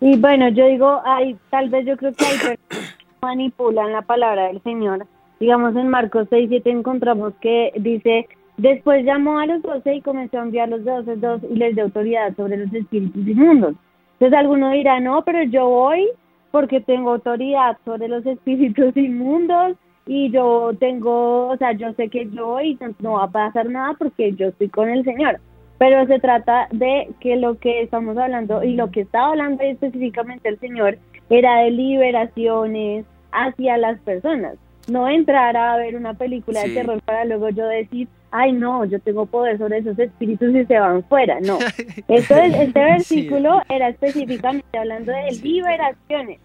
[0.00, 4.02] Y bueno, yo digo, hay, tal vez yo creo que hay personas que manipulan la
[4.02, 5.06] palabra del Señor.
[5.40, 10.38] Digamos, en Marcos 6, 7 encontramos que dice, después llamó a los doce y comenzó
[10.38, 13.74] a enviar los doce dos y les dio autoridad sobre los espíritus inmundos.
[14.14, 16.08] Entonces alguno dirá, no, pero yo voy
[16.50, 19.76] porque tengo autoridad sobre los espíritus inmundos
[20.08, 23.94] y yo tengo, o sea, yo sé que yo y no, va a pasar nada
[23.98, 25.38] porque yo estoy con el Señor.
[25.78, 30.48] Pero se trata de que lo que estamos hablando y lo que estaba hablando específicamente
[30.48, 30.98] el Señor
[31.28, 34.54] era de liberaciones hacia las personas.
[34.90, 36.70] No entrar a ver una película Sí.
[36.70, 40.64] de terror para luego yo decir, ay no, yo tengo poder sobre esos espíritus y
[40.64, 41.38] se van fuera.
[41.40, 41.58] No.
[42.08, 46.40] Este versículo era específicamente hablando de liberaciones,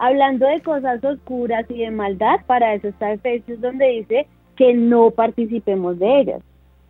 [0.00, 2.40] hablando de cosas oscuras y de maldad.
[2.46, 4.26] Para eso está Efesios donde dice
[4.56, 6.40] que no participemos de ellas.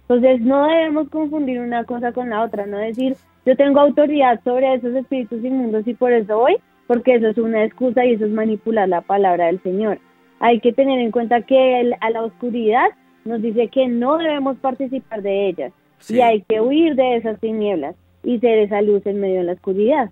[0.02, 4.74] Entonces no debemos confundir una cosa con la otra, no decir yo tengo autoridad sobre
[4.74, 6.56] esos espíritus inmundos y por eso voy,
[6.86, 9.98] porque eso es una excusa y eso es manipular la palabra del Señor.
[10.40, 12.86] Hay que tener en cuenta que el- a la oscuridad
[13.24, 15.72] nos dice que no debemos participar de ellas
[16.16, 17.94] y hay que huir de esas tinieblas
[18.24, 20.10] y ser esa luz en medio de la oscuridad.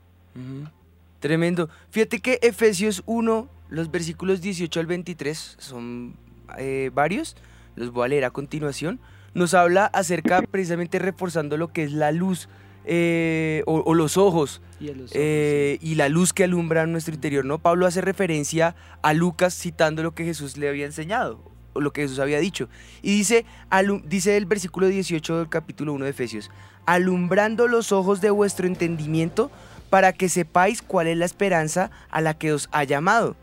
[1.21, 1.69] Tremendo.
[1.91, 6.17] Fíjate que Efesios 1, los versículos 18 al 23, son
[6.59, 7.37] eh, varios,
[7.75, 9.01] los voy a leer a continuación,
[9.35, 12.49] nos habla acerca, precisamente reforzando lo que es la luz
[12.85, 16.87] eh, o, o los ojos, Y a los ojos, eh, y la luz que alumbra
[16.87, 17.59] nuestro interior, ¿no?
[17.59, 21.41] Pablo hace referencia a Lucas citando lo que Jesús le había enseñado,
[21.73, 22.69] o lo que Jesús había dicho.
[23.03, 23.45] Y dice,
[24.05, 26.51] dice el versículo 18 del capítulo 1 de Efesios,
[26.87, 29.51] alumbrando los ojos de vuestro entendimiento
[29.91, 33.37] para que sepáis cuál es la esperanza a la que os ha llamado,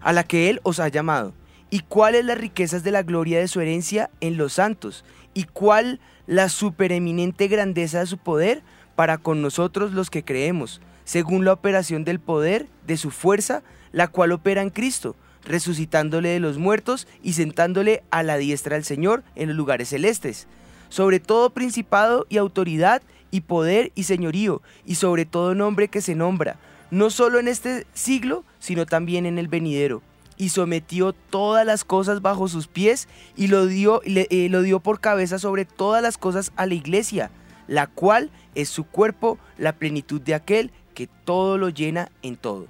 [0.00, 1.34] a la que Él os ha llamado,
[1.70, 5.04] y cuáles las riquezas de la gloria de su herencia en los santos,
[5.34, 8.62] y cuál la supereminente grandeza de su poder
[8.96, 13.62] para con nosotros los que creemos, según la operación del poder de su fuerza,
[13.92, 18.84] la cual opera en Cristo, resucitándole de los muertos y sentándole a la diestra del
[18.84, 20.46] Señor en los lugares celestes,
[20.88, 26.14] sobre todo principado y autoridad y poder y señorío, y sobre todo nombre que se
[26.14, 26.56] nombra,
[26.90, 30.02] no solo en este siglo, sino también en el venidero.
[30.36, 34.78] Y sometió todas las cosas bajo sus pies y lo dio, le- eh, lo dio
[34.80, 37.30] por cabeza sobre todas las cosas a la iglesia,
[37.66, 42.62] la cual es su cuerpo, la plenitud de aquel que todo lo llena en todo.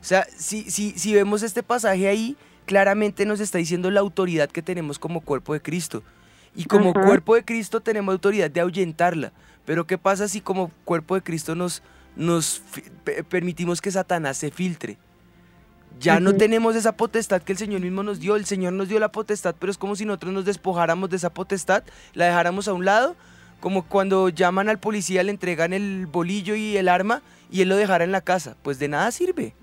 [0.00, 2.36] O sea, si, si, si vemos este pasaje ahí,
[2.66, 6.02] claramente nos está diciendo la autoridad que tenemos como cuerpo de Cristo.
[6.56, 9.32] Y como cuerpo de Cristo tenemos autoridad de ahuyentarla.
[9.64, 11.82] Pero ¿qué pasa si como cuerpo de Cristo nos,
[12.16, 12.62] nos
[13.28, 14.98] permitimos que Satanás se filtre?
[16.00, 18.36] Ya no tenemos esa potestad que el Señor mismo nos dio.
[18.36, 21.30] El Señor nos dio la potestad, pero es como si nosotros nos despojáramos de esa
[21.30, 21.84] potestad,
[22.14, 23.16] la dejáramos a un lado,
[23.60, 27.76] como cuando llaman al policía, le entregan el bolillo y el arma y él lo
[27.76, 28.56] dejara en la casa.
[28.62, 29.54] Pues de nada sirve.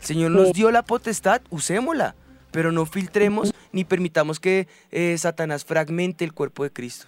[0.00, 2.14] El Señor nos dio la potestad, usémosla,
[2.50, 7.06] pero no filtremos ni permitamos que eh, Satanás fragmente el cuerpo de Cristo.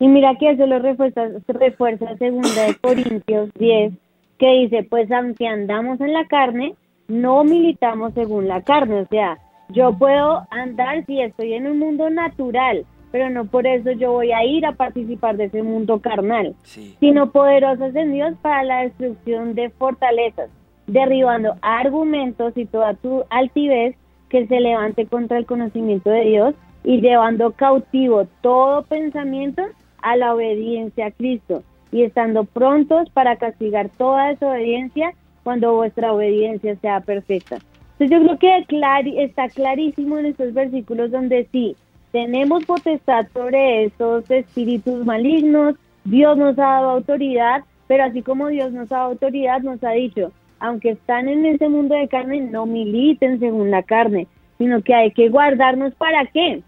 [0.00, 3.92] Y mira que eso lo refuerza, refuerza segunda de Corintios 10,
[4.38, 6.74] que dice, pues aunque andamos en la carne,
[7.06, 9.02] no militamos según la carne.
[9.02, 9.38] O sea,
[9.68, 14.32] yo puedo andar si estoy en un mundo natural, pero no por eso yo voy
[14.32, 19.54] a ir a participar de ese mundo carnal, sino poderosos en Dios para la destrucción
[19.54, 20.48] de fortalezas,
[20.86, 23.96] derribando argumentos y toda tu altivez
[24.30, 29.62] que se levante contra el conocimiento de Dios y llevando cautivo todo pensamiento
[30.02, 36.76] a la obediencia a Cristo y estando prontos para castigar toda desobediencia cuando vuestra obediencia
[36.76, 37.58] sea perfecta.
[37.98, 41.76] Entonces yo creo que está clarísimo en estos versículos donde sí,
[42.12, 48.72] tenemos potestad sobre estos espíritus malignos, Dios nos ha dado autoridad, pero así como Dios
[48.72, 52.66] nos ha dado autoridad, nos ha dicho, aunque están en ese mundo de carne, no
[52.66, 54.26] militen según la carne,
[54.58, 56.62] sino que hay que guardarnos para qué.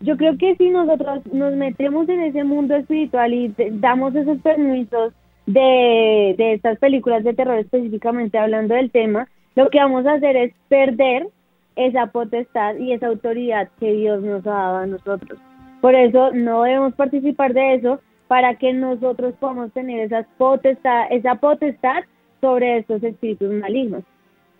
[0.00, 5.12] Yo creo que si nosotros nos metemos en ese mundo espiritual y damos esos permisos
[5.46, 10.36] de, de estas películas de terror específicamente hablando del tema, lo que vamos a hacer
[10.36, 11.28] es perder
[11.76, 15.38] esa potestad y esa autoridad que Dios nos ha dado a nosotros.
[15.80, 21.36] Por eso no debemos participar de eso para que nosotros podamos tener esas potestad, esa
[21.36, 22.04] potestad
[22.40, 24.04] sobre estos espíritus malignos.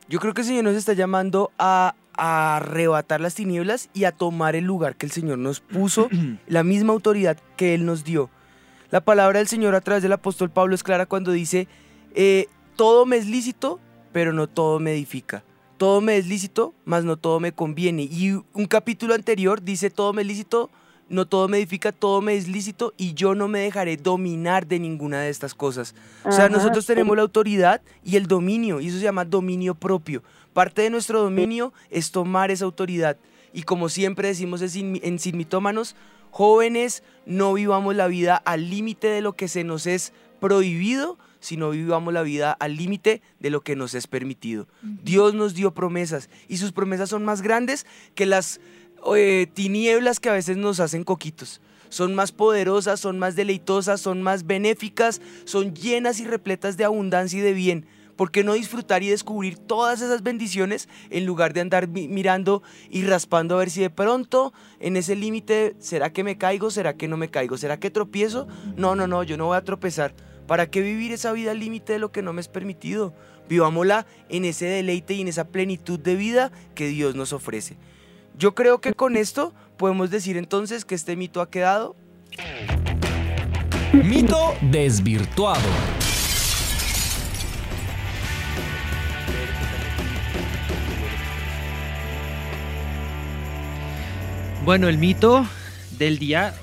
[0.09, 4.13] Yo creo que el Señor nos está llamando a, a arrebatar las tinieblas y a
[4.13, 6.09] tomar el lugar que el Señor nos puso,
[6.47, 8.29] la misma autoridad que Él nos dio.
[8.91, 11.67] La palabra del Señor a través del apóstol Pablo es clara cuando dice,
[12.15, 12.47] eh,
[12.77, 13.81] todo me es lícito,
[14.13, 15.45] pero no todo me edifica.
[15.79, 18.03] Todo me es lícito, mas no todo me conviene.
[18.03, 20.71] Y un capítulo anterior dice, todo me es lícito,
[21.09, 24.79] no todo me edifica, todo me es lícito y yo no me dejaré dominar de
[24.79, 25.95] ninguna de estas cosas.
[26.25, 26.89] O sea, Ajá, nosotros sí.
[26.89, 30.23] tenemos la autoridad y el dominio, y eso se llama dominio propio.
[30.61, 33.17] Parte de nuestro dominio es tomar esa autoridad.
[33.55, 34.69] Y como siempre decimos en
[35.19, 35.97] Sin- Mitómanos,
[36.31, 41.71] jóvenes, no vivamos la vida al límite de lo que se nos es prohibido, sino
[41.71, 44.69] vivamos la vida al límite de lo que nos es permitido.
[44.83, 48.61] Dios nos dio promesas y sus promesas son más grandes que las
[49.17, 51.63] eh, tinieblas que a veces nos hacen coquitos.
[51.89, 57.39] Son más poderosas, son más deleitosas, son más benéficas, son llenas y repletas de abundancia
[57.39, 57.87] y de bien.
[58.21, 62.63] ¿Por qué no disfrutar y descubrir todas esas bendiciones en lugar de andar mi- mirando
[62.91, 66.71] y raspando a ver si de pronto en ese límite, ¿será que me caigo?
[66.71, 67.57] ¿Será que no me caigo?
[67.57, 68.47] ¿Será que tropiezo?
[68.77, 70.13] No, no, no, yo no voy a tropezar.
[70.47, 73.15] ¿Para qué vivir esa vida al límite de lo que no me es permitido?
[73.49, 77.79] Vivámosla en ese deleite y en esa plenitud de vida que Dios nos ofrece.
[78.37, 81.97] Yo creo que con esto podemos decir entonces que este mito ha quedado
[83.95, 85.63] Mito desvirtuado.
[94.65, 95.47] Bueno, el mito
[95.99, 96.55] del día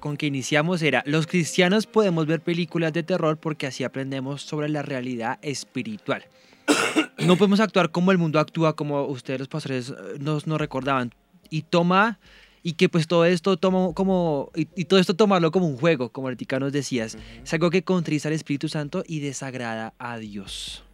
[0.00, 4.68] con que iniciamos era, los cristianos podemos ver películas de terror porque así aprendemos sobre
[4.68, 6.24] la realidad espiritual.
[7.26, 11.12] No podemos actuar como el mundo actúa, como ustedes los pastores eh, nos, nos recordaban.
[11.50, 12.20] Y toma,
[12.62, 16.12] y que pues todo esto toma como, y, y todo esto tomarlo como un juego,
[16.12, 17.18] como ahorita nos decías.
[17.42, 20.84] Es algo que contrista al Espíritu Santo y desagrada a Dios.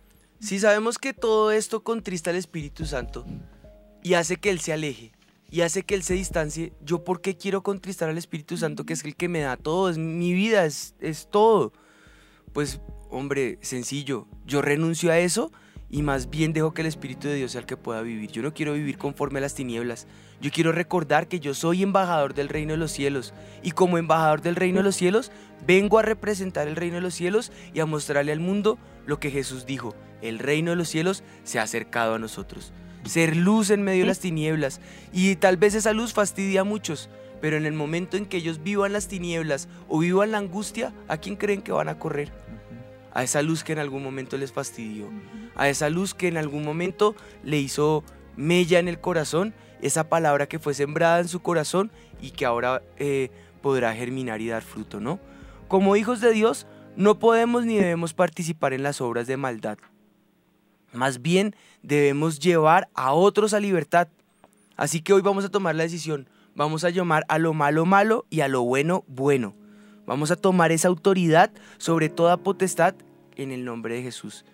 [0.41, 3.27] Si sabemos que todo esto contrista al Espíritu Santo
[4.03, 5.13] y hace que Él se aleje
[5.51, 8.93] y hace que Él se distancie, ¿yo por qué quiero contristar al Espíritu Santo que
[8.93, 9.89] es el que me da todo?
[9.89, 11.73] Es mi vida, es, es todo.
[12.53, 12.81] Pues,
[13.11, 15.53] hombre, sencillo, yo renuncio a eso
[15.91, 18.31] y más bien dejo que el Espíritu de Dios sea el que pueda vivir.
[18.33, 20.09] Yo no quiero vivir conforme a las tinieblas.
[20.41, 23.33] Yo quiero recordar que yo soy embajador del reino de los cielos
[23.63, 25.31] y como embajador del reino de los cielos
[25.67, 28.77] vengo a representar el reino de los cielos y a mostrarle al mundo
[29.07, 29.95] lo que Jesús dijo.
[30.21, 32.73] El reino de los cielos se ha acercado a nosotros.
[33.05, 34.81] Ser luz en medio de las tinieblas
[35.13, 38.63] y tal vez esa luz fastidia a muchos, pero en el momento en que ellos
[38.63, 42.33] vivan las tinieblas o vivan la angustia, ¿a quién creen que van a correr?
[43.13, 45.11] A esa luz que en algún momento les fastidió,
[45.55, 48.03] a esa luz que en algún momento le hizo
[48.37, 51.91] mella en el corazón, esa palabra que fue sembrada en su corazón
[52.21, 53.31] y que ahora eh,
[53.61, 55.21] podrá germinar y dar fruto, ¿no?
[55.69, 59.79] Como hijos de Dios, no podemos ni debemos participar en las obras de maldad.
[60.93, 64.09] Más bien debemos llevar a otros a libertad.
[64.77, 66.29] Así que hoy vamos a tomar la decisión.
[66.57, 69.55] Vamos a llamar a lo malo malo y a lo bueno bueno.
[70.07, 72.95] Vamos a tomar esa autoridad sobre toda potestad
[73.37, 74.45] en el nombre de Jesús.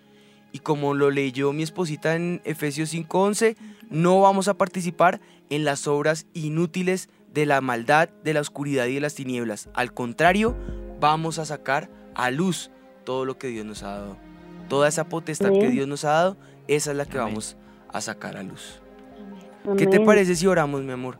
[0.51, 3.55] Y como lo leyó mi esposita en Efesios 5:11,
[3.89, 8.95] no vamos a participar en las obras inútiles de la maldad, de la oscuridad y
[8.95, 9.69] de las tinieblas.
[9.73, 10.55] Al contrario,
[10.99, 12.71] vamos a sacar a luz
[13.05, 14.30] todo lo que Dios nos ha dado.
[14.71, 15.67] Toda esa potestad que.
[15.67, 16.37] Dios nos ha dado,
[16.69, 17.57] esa es la que vamos
[17.89, 18.81] a sacar a luz.
[19.77, 21.17] ¿Qué te parece si oramos, mi amor?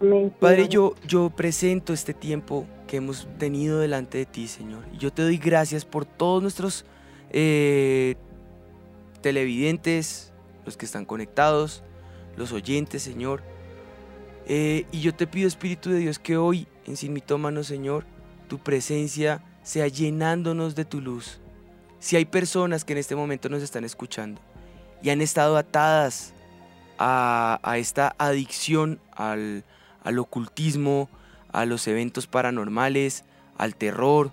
[0.00, 4.84] Amén, Padre, yo, yo presento este tiempo que hemos tenido delante de ti, Señor.
[4.92, 6.84] Y yo te doy gracias por todos nuestros
[7.30, 8.14] eh,
[9.22, 10.32] televidentes,
[10.64, 11.82] los que están conectados,
[12.36, 13.42] los oyentes, Señor.
[14.46, 18.04] Eh, y yo te pido, Espíritu de Dios, que hoy en Sin Mitómanos, Señor,
[18.46, 21.41] tu presencia sea llenándonos de tu luz.
[22.02, 24.40] Si hay personas que en este momento nos están escuchando
[25.04, 26.34] y han estado atadas
[26.98, 29.62] a, esta adicción al,
[30.18, 31.08] ocultismo,
[31.52, 33.22] a los eventos paranormales,
[33.56, 34.32] al terror,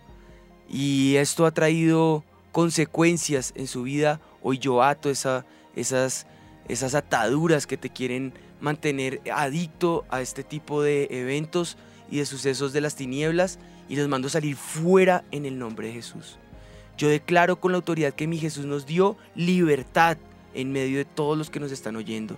[0.68, 5.46] y esto ha traído consecuencias en su vida, hoy yo ato esa,
[5.76, 6.26] esas,
[6.68, 11.78] esas ataduras que te quieren mantener adicto a este tipo de eventos
[12.10, 15.90] y de sucesos de las tinieblas y los mando a salir fuera en el nombre
[15.90, 16.40] de Jesús.
[17.00, 20.18] Yo declaro con la autoridad que mi Jesús nos dio libertad
[20.54, 22.38] en medio de todos los que nos están oyendo.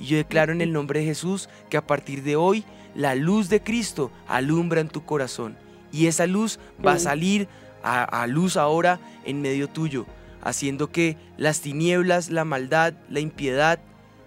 [0.00, 2.64] Y yo declaro en el nombre de Jesús que a partir de hoy
[2.96, 5.56] la luz de Cristo alumbra en tu corazón.
[5.92, 7.46] Y esa luz va a salir
[7.84, 10.06] a, a luz ahora en medio tuyo,
[10.42, 13.78] haciendo que las tinieblas, la maldad, la impiedad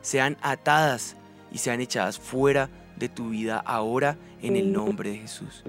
[0.01, 1.17] sean atadas
[1.51, 5.65] y sean echadas fuera de tu vida ahora en el nombre de Jesús.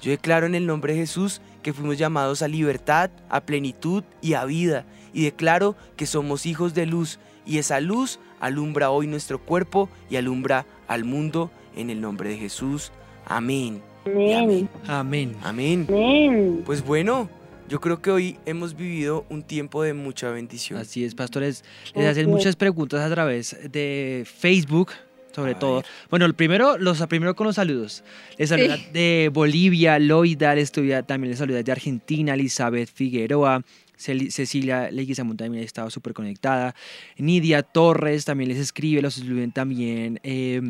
[0.00, 4.34] Yo declaro en el nombre de Jesús que fuimos llamados a libertad, a plenitud y
[4.34, 4.84] a vida.
[5.12, 10.16] Y declaro que somos hijos de luz y esa luz alumbra hoy nuestro cuerpo y
[10.16, 12.92] alumbra al mundo en el nombre de Jesús.
[13.26, 13.82] Amén.
[14.06, 14.68] Amén.
[14.86, 15.36] Amén.
[15.42, 16.62] Amén.
[16.64, 17.28] Pues bueno,
[17.68, 20.78] yo creo que hoy hemos vivido un tiempo de mucha bendición.
[20.80, 21.64] Así es, pastores.
[21.94, 24.90] Les hacen muchas preguntas a través de Facebook,
[25.34, 25.82] sobre todo.
[26.10, 28.02] Bueno, el primero, los primero con los saludos.
[28.38, 28.86] Les saluda Sí.
[28.92, 33.62] de Bolivia, Loida, les estudia- también les saluda de Argentina, Elizabeth Figueroa.
[33.98, 36.74] Cel- Cecilia Leguizamón también estaba súper conectada.
[37.18, 40.60] Nidia Torres también les escribe, los escriben también eh,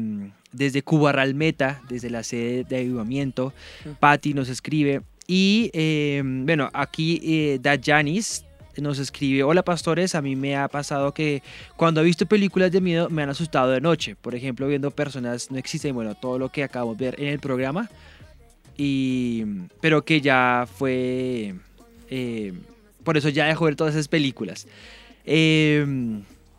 [0.50, 3.52] desde Cuba Ralmeta, desde la sede de avivamiento.
[4.00, 5.02] Patti nos escribe.
[5.28, 8.44] Y eh, bueno, aquí eh, Dayanis
[8.76, 11.42] nos escribe, hola pastores, a mí me ha pasado que
[11.76, 14.16] cuando he visto películas de miedo me han asustado de noche.
[14.20, 17.38] Por ejemplo, viendo personas no existen, bueno, todo lo que acabamos de ver en el
[17.40, 17.90] programa.
[18.76, 19.44] Y,
[19.80, 21.54] pero que ya fue...
[22.08, 22.52] eh,
[23.04, 24.66] por eso ya dejó ver todas esas películas.
[25.24, 25.84] Eh,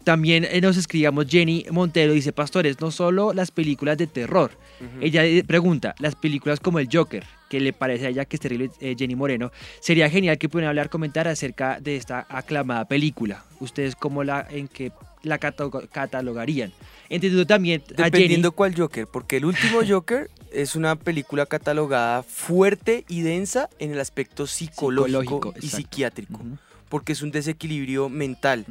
[0.03, 4.51] también eh, nos escribamos Jenny Montero, dice, pastores, no solo las películas de terror.
[4.99, 8.39] Ella eh, pregunta, las películas como El Joker, que le parece a ella que es
[8.39, 13.43] terrible, eh, Jenny Moreno, sería genial que pudieran hablar, comentar acerca de esta aclamada película.
[13.59, 14.93] ¿Ustedes cómo la, en qué
[15.23, 16.71] la cataloga- catalogarían?
[17.09, 18.03] Entendiendo también a Jenny...
[18.09, 23.91] Dependiendo cuál Joker, porque el último Joker es una película catalogada fuerte y densa en
[23.91, 25.75] el aspecto psicológico, Psicológico, y exacto.
[25.77, 26.39] psiquiátrico,
[26.87, 28.65] porque es un desequilibrio mental.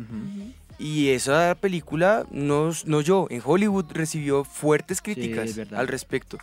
[0.79, 6.39] Y esa película, no, no yo, en Hollywood recibió fuertes críticas al respecto.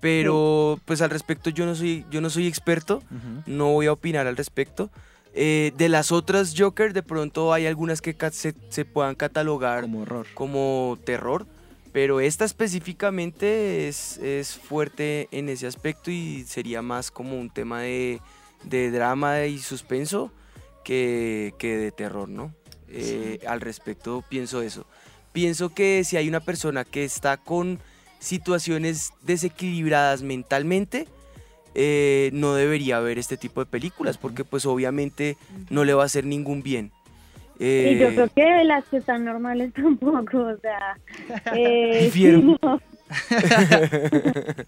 [0.00, 3.02] Pero pues al respecto yo no soy, yo no soy experto,
[3.46, 4.90] no voy a opinar al respecto.
[5.38, 10.00] Eh, de las otras Joker, de pronto hay algunas que se, se puedan catalogar como
[10.00, 10.26] horror.
[10.32, 11.46] como terror,
[11.92, 17.82] pero esta específicamente es, es fuerte en ese aspecto y sería más como un tema
[17.82, 18.20] de,
[18.64, 20.32] de drama y suspenso
[20.84, 22.54] que, que de terror, ¿no?
[22.88, 24.86] Eh, al respecto pienso eso.
[25.32, 27.78] Pienso que si hay una persona que está con
[28.18, 31.06] situaciones desequilibradas mentalmente,
[31.74, 35.36] eh, no debería ver este tipo de películas porque pues obviamente
[35.70, 36.90] no le va a hacer ningún bien.
[37.58, 40.98] Y yo Eh, creo que las que están normales tampoco, o sea,
[41.54, 42.58] eh, sí, no.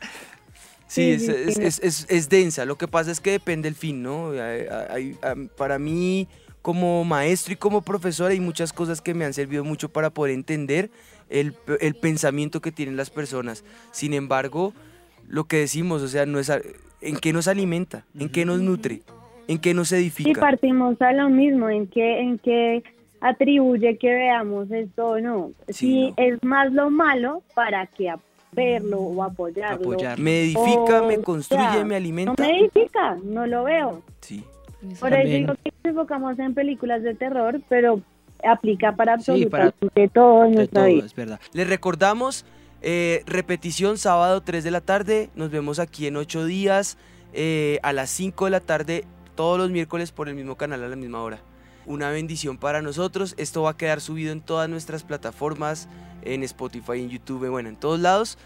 [0.86, 2.64] Sí, es, es- es- es- densa.
[2.64, 4.30] Lo que pasa es que depende el fin, ¿no?
[4.30, 6.26] Hay- hay- hay- para mí,
[6.62, 10.34] como maestro y como profesor, hay muchas cosas que me han servido mucho para poder
[10.34, 10.90] entender
[11.30, 13.64] el, el pensamiento que tienen las personas.
[13.92, 14.72] Sin embargo,
[15.28, 16.60] lo que decimos, o sea, no es a-
[17.00, 19.02] en qué nos alimenta, en qué nos nutre,
[19.46, 20.40] en qué nos edifica.
[20.40, 22.82] partimos a lo mismo, en que, en que
[23.20, 25.52] atribuye que veamos esto o no.
[25.68, 28.18] si es más lo malo, ¿para que a-
[28.52, 29.90] verlo o apoyarlo?
[30.18, 32.32] Me edifica, O me sea, construye, me alimenta.
[32.42, 34.02] No me edifica, no lo veo.
[34.20, 34.42] Sí.
[35.00, 38.00] Por eso digo que nos enfocamos en películas de terror, pero
[38.44, 41.06] aplica para Sí, para absolutamente todo en nuestra vida.
[41.06, 41.40] es verdad.
[41.52, 42.44] Les recordamos,
[42.82, 45.30] eh, repetición sábado 3 de la tarde.
[45.34, 46.96] Nos vemos aquí en 8 días
[47.32, 50.88] eh, a las 5 de la tarde, todos los miércoles por el mismo canal a
[50.88, 51.40] la misma hora.
[51.86, 53.34] Una bendición para nosotros.
[53.38, 55.88] Esto va a quedar subido en todas nuestras plataformas,
[56.22, 58.38] en Spotify, en YouTube, bueno, en todos lados.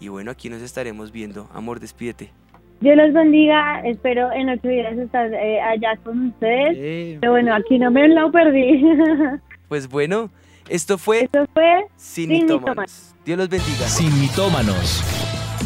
[0.00, 1.48] Y bueno, aquí nos estaremos viendo.
[1.52, 2.32] Amor, despídete.
[2.80, 7.18] Dios los bendiga, espero en ocho días estar eh, allá con ustedes.
[7.20, 8.82] Pero bueno, aquí no me lo perdí.
[9.68, 10.32] Pues bueno,
[10.68, 12.60] esto fue, Esto fue Sin, Sin Mitómanos.
[12.60, 13.14] Mitómanos.
[13.24, 13.86] Dios los bendiga.
[13.86, 15.04] Sin mitómanos.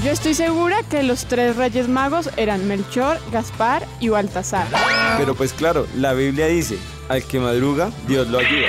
[0.04, 4.66] Yo estoy segura que los tres reyes magos eran Melchor, Gaspar y Baltasar.
[5.16, 6.76] Pero pues claro, la Biblia dice,
[7.09, 8.68] al que madruga, Dios lo ayuda.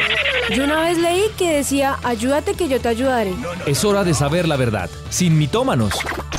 [0.54, 3.34] Yo una vez leí que decía, ayúdate que yo te ayudaré.
[3.66, 4.90] Es hora de saber la verdad.
[5.10, 5.96] Sin mitómanos.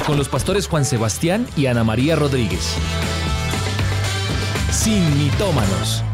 [0.06, 2.76] Con los pastores Juan Sebastián y Ana María Rodríguez.
[4.70, 6.04] Sin mitómanos.